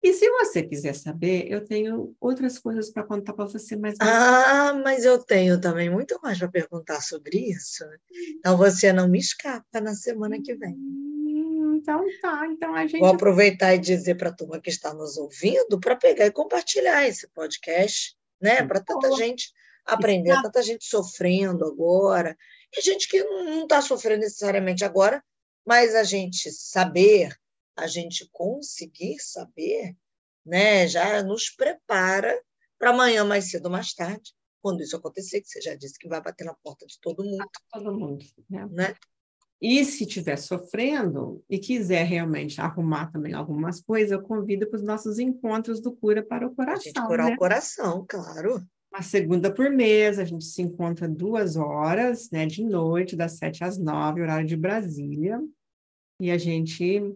E 0.03 0.13
se 0.13 0.29
você 0.31 0.63
quiser 0.63 0.95
saber, 0.95 1.51
eu 1.51 1.65
tenho 1.65 2.15
outras 2.21 2.59
coisas 2.59 2.91
para 2.91 3.03
contar 3.03 3.33
para 3.33 3.47
você, 3.47 3.77
mas. 3.77 3.97
Ah, 4.01 4.73
mas 4.85 5.05
eu 5.05 5.19
tenho 5.19 5.61
também 5.61 5.91
muito 5.91 6.19
mais 6.23 6.39
para 6.39 6.49
perguntar 6.49 7.01
sobre 7.01 7.39
isso. 7.39 7.85
Então 8.39 8.57
você 8.57 8.93
não 8.93 9.09
me 9.09 9.19
escapa 9.19 9.81
na 9.81 9.95
semana 9.95 10.41
que 10.41 10.55
vem. 10.55 10.75
Hum, 10.75 11.81
então 11.81 12.05
tá, 12.21 12.47
então 12.47 12.75
a 12.75 12.87
gente. 12.87 13.01
Vou 13.01 13.09
aproveitar 13.09 13.75
e 13.75 13.79
dizer 13.79 14.17
para 14.17 14.29
a 14.31 14.35
turma 14.35 14.61
que 14.61 14.71
está 14.71 14.95
nos 14.95 15.17
ouvindo 15.17 15.81
para 15.81 15.97
pegar 15.97 16.27
e 16.27 16.31
compartilhar 16.31 17.07
esse 17.09 17.27
podcast, 17.29 18.17
né? 18.41 18.63
Para 18.65 18.81
tanta 18.81 19.11
gente 19.13 19.53
aprender, 19.85 20.31
Exato. 20.31 20.43
tanta 20.45 20.63
gente 20.63 20.85
sofrendo 20.85 21.65
agora, 21.65 22.37
e 22.77 22.81
gente 22.83 23.09
que 23.09 23.25
não 23.25 23.63
está 23.63 23.81
sofrendo 23.83 24.21
necessariamente 24.21 24.85
agora, 24.85 25.25
mas 25.69 25.95
a 25.95 26.03
gente 26.03 26.51
saber 26.51 27.37
a 27.79 27.87
gente 27.87 28.29
conseguir 28.33 29.19
saber, 29.21 29.97
né, 30.45 30.89
já 30.89 31.23
nos 31.23 31.49
prepara 31.49 32.37
para 32.79 32.91
amanhã 32.91 33.25
mais 33.25 33.51
cedo 33.51 33.67
ou 33.67 33.73
mais 33.73 33.95
tarde, 33.95 34.33
quando 34.61 34.83
isso 34.83 34.97
acontecer, 34.97 35.41
que 35.41 35.49
você 35.49 35.61
já 35.61 35.75
disse 35.75 35.99
que 35.99 36.09
vai 36.09 36.21
bater 36.21 36.45
na 36.45 36.55
porta 36.55 36.85
de 36.87 36.99
todo 37.01 37.25
mundo. 37.25 37.45
Todo 37.73 37.97
mundo, 37.97 38.25
né? 38.51 38.69
né? 38.71 38.95
E 39.61 39.85
se 39.85 40.05
estiver 40.05 40.37
sofrendo 40.37 41.43
e 41.49 41.59
quiser 41.59 42.05
realmente 42.05 42.61
arrumar 42.61 43.11
também 43.11 43.33
algumas 43.33 43.81
coisas, 43.81 44.13
eu 44.13 44.23
convido 44.23 44.69
para 44.69 44.77
os 44.77 44.85
nossos 44.85 45.19
encontros 45.19 45.81
do 45.81 45.93
Cura 45.93 46.23
para 46.23 46.47
o 46.47 46.55
Coração. 46.55 46.81
A 46.81 46.85
gente 46.85 47.07
curar 47.07 47.29
né? 47.29 47.35
o 47.35 47.37
coração, 47.37 48.07
claro. 48.09 48.61
Uma 48.93 49.03
segunda 49.03 49.53
por 49.53 49.71
mês, 49.71 50.19
a 50.19 50.25
gente 50.25 50.45
se 50.45 50.63
encontra 50.63 51.09
duas 51.09 51.57
horas, 51.57 52.31
né, 52.31 52.47
de 52.47 52.65
noite, 52.65 53.17
das 53.17 53.33
sete 53.33 53.63
às 53.63 53.79
nove, 53.79 54.23
horário 54.23 54.47
de 54.47 54.57
Brasília. 54.57 55.41
E 56.21 56.31
a 56.31 56.39
gente 56.39 57.15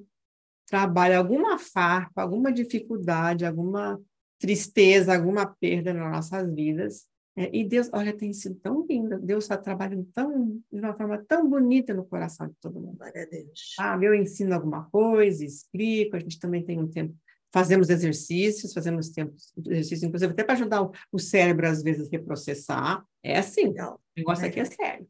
trabalha 0.66 1.18
alguma 1.18 1.58
farpa, 1.58 2.22
alguma 2.22 2.52
dificuldade, 2.52 3.44
alguma 3.44 4.00
tristeza, 4.38 5.14
alguma 5.14 5.46
perda 5.46 5.92
nas 5.92 6.10
nossas 6.10 6.54
vidas. 6.54 7.06
É, 7.36 7.48
e 7.56 7.64
Deus, 7.64 7.88
olha, 7.92 8.12
tem 8.12 8.32
sido 8.32 8.56
tão 8.56 8.84
lindo. 8.86 9.18
Deus 9.18 9.44
está 9.44 9.56
trabalhando 9.56 10.06
tão, 10.12 10.60
de 10.70 10.80
uma 10.80 10.94
forma 10.94 11.24
tão 11.26 11.48
bonita 11.48 11.94
no 11.94 12.04
coração 12.04 12.46
de 12.46 12.54
todo 12.60 12.80
mundo. 12.80 12.98
Glória 12.98 13.22
a 13.22 13.26
Deus. 13.26 13.74
Ah, 13.78 13.98
eu 14.00 14.14
ensino 14.14 14.54
alguma 14.54 14.84
coisa, 14.90 15.44
explico, 15.44 16.16
a 16.16 16.20
gente 16.20 16.38
também 16.38 16.64
tem 16.64 16.78
um 16.78 16.88
tempo, 16.88 17.14
fazemos 17.52 17.88
exercícios, 17.88 18.72
fazemos 18.72 19.08
tempos, 19.10 19.52
exercícios, 19.58 20.02
inclusive 20.02 20.32
até 20.32 20.44
para 20.44 20.54
ajudar 20.54 20.82
o, 20.82 20.92
o, 21.10 21.18
cérebro, 21.18 21.68
às 21.68 21.82
vezes, 21.82 22.08
a 22.08 22.10
reprocessar. 22.10 23.04
É 23.22 23.38
assim, 23.38 23.68
Legal. 23.68 23.94
o 23.94 24.20
negócio 24.20 24.44
é. 24.44 24.48
aqui 24.48 24.60
é 24.60 24.64
sério. 24.64 25.06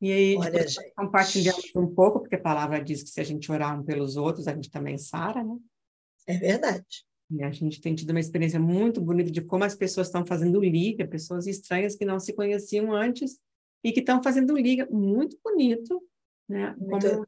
E 0.00 0.12
aí, 0.12 0.36
Olha, 0.36 0.64
compartilhamos 0.96 1.72
um 1.74 1.86
pouco, 1.88 2.20
porque 2.20 2.36
a 2.36 2.40
palavra 2.40 2.82
diz 2.82 3.02
que 3.02 3.10
se 3.10 3.20
a 3.20 3.24
gente 3.24 3.50
orar 3.50 3.78
um 3.78 3.84
pelos 3.84 4.16
outros, 4.16 4.46
a 4.46 4.54
gente 4.54 4.70
também 4.70 4.96
sara, 4.96 5.42
né? 5.42 5.56
É 6.26 6.36
verdade. 6.36 7.04
E 7.30 7.42
a 7.42 7.50
gente 7.50 7.80
tem 7.80 7.94
tido 7.94 8.10
uma 8.10 8.20
experiência 8.20 8.60
muito 8.60 9.00
bonita 9.00 9.30
de 9.30 9.42
como 9.42 9.64
as 9.64 9.74
pessoas 9.74 10.06
estão 10.06 10.24
fazendo 10.24 10.60
liga, 10.60 11.06
pessoas 11.06 11.46
estranhas 11.46 11.96
que 11.96 12.04
não 12.04 12.20
se 12.20 12.32
conheciam 12.32 12.92
antes 12.92 13.38
e 13.82 13.92
que 13.92 14.00
estão 14.00 14.22
fazendo 14.22 14.56
liga 14.56 14.86
muito 14.90 15.36
bonito, 15.42 16.00
né? 16.48 16.74
Muito... 16.78 17.26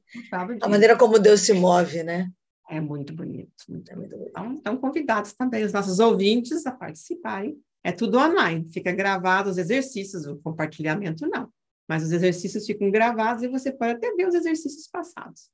a 0.62 0.68
maneira 0.68 0.96
como 0.96 1.18
Deus 1.18 1.40
se 1.40 1.52
move, 1.52 2.02
né? 2.04 2.30
É 2.68 2.80
muito 2.80 3.12
bonito. 3.12 3.52
Muito 3.68 3.90
é 3.90 3.96
muito 3.96 4.16
bonito. 4.16 4.30
Então, 4.30 4.54
estão 4.54 4.76
convidados 4.76 5.32
também 5.32 5.64
os 5.64 5.72
nossos 5.72 5.98
ouvintes 5.98 6.64
a 6.66 6.72
participarem. 6.72 7.60
É 7.82 7.90
tudo 7.90 8.18
online, 8.18 8.68
fica 8.70 8.92
gravado 8.92 9.50
os 9.50 9.58
exercícios, 9.58 10.24
o 10.24 10.36
compartilhamento 10.36 11.26
não 11.26 11.50
mas 11.90 12.04
os 12.04 12.12
exercícios 12.12 12.64
ficam 12.64 12.88
gravados 12.88 13.42
e 13.42 13.48
você 13.48 13.72
pode 13.72 13.94
até 13.94 14.14
ver 14.14 14.28
os 14.28 14.34
exercícios 14.36 14.86
passados. 14.86 15.50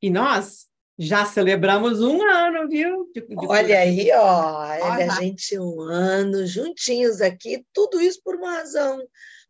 E 0.00 0.08
nós 0.08 0.68
já 0.96 1.24
celebramos 1.24 2.00
um 2.00 2.22
ano, 2.22 2.68
viu? 2.68 3.10
De, 3.12 3.22
de 3.22 3.46
olha 3.48 3.80
aí, 3.80 4.08
ó, 4.12 4.68
olha, 4.82 5.10
a 5.10 5.20
gente 5.20 5.58
um 5.58 5.80
ano 5.80 6.46
juntinhos 6.46 7.20
aqui, 7.20 7.66
tudo 7.72 8.00
isso 8.00 8.20
por 8.22 8.36
uma 8.36 8.52
razão, 8.52 9.02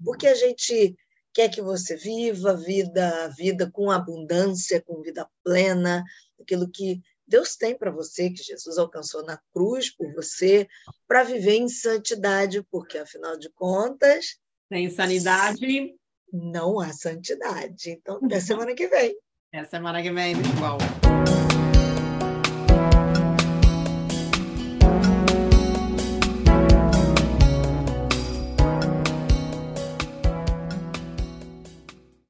porque 0.03 0.27
a 0.27 0.35
gente 0.35 0.97
quer 1.35 1.51
que 1.51 1.61
você 1.61 1.95
viva 1.95 2.53
a 2.53 2.55
vida, 2.55 3.25
a 3.27 3.29
vida 3.29 3.71
com 3.71 3.91
abundância, 3.91 4.81
com 4.81 5.03
vida 5.03 5.29
plena, 5.45 6.03
aquilo 6.41 6.71
que 6.71 7.03
Deus 7.27 7.55
tem 7.55 7.77
para 7.77 7.91
você, 7.91 8.31
que 8.31 8.43
Jesus 8.43 8.79
alcançou 8.79 9.23
na 9.27 9.39
cruz 9.53 9.95
por 9.95 10.11
você, 10.15 10.67
para 11.07 11.23
viver 11.23 11.57
em 11.57 11.69
santidade, 11.69 12.67
porque 12.71 12.97
afinal 12.97 13.39
de 13.39 13.51
contas, 13.51 14.39
sem 14.73 14.89
sanidade 14.89 16.00
não 16.33 16.81
há 16.81 16.93
santidade. 16.93 17.91
Então, 17.91 18.21
até 18.25 18.41
semana 18.41 18.75
que 18.75 18.89
vem. 18.89 19.15
Até 19.53 19.65
semana 19.65 20.03
que 20.03 20.13
vem, 20.13 20.37
pessoal. 20.37 20.79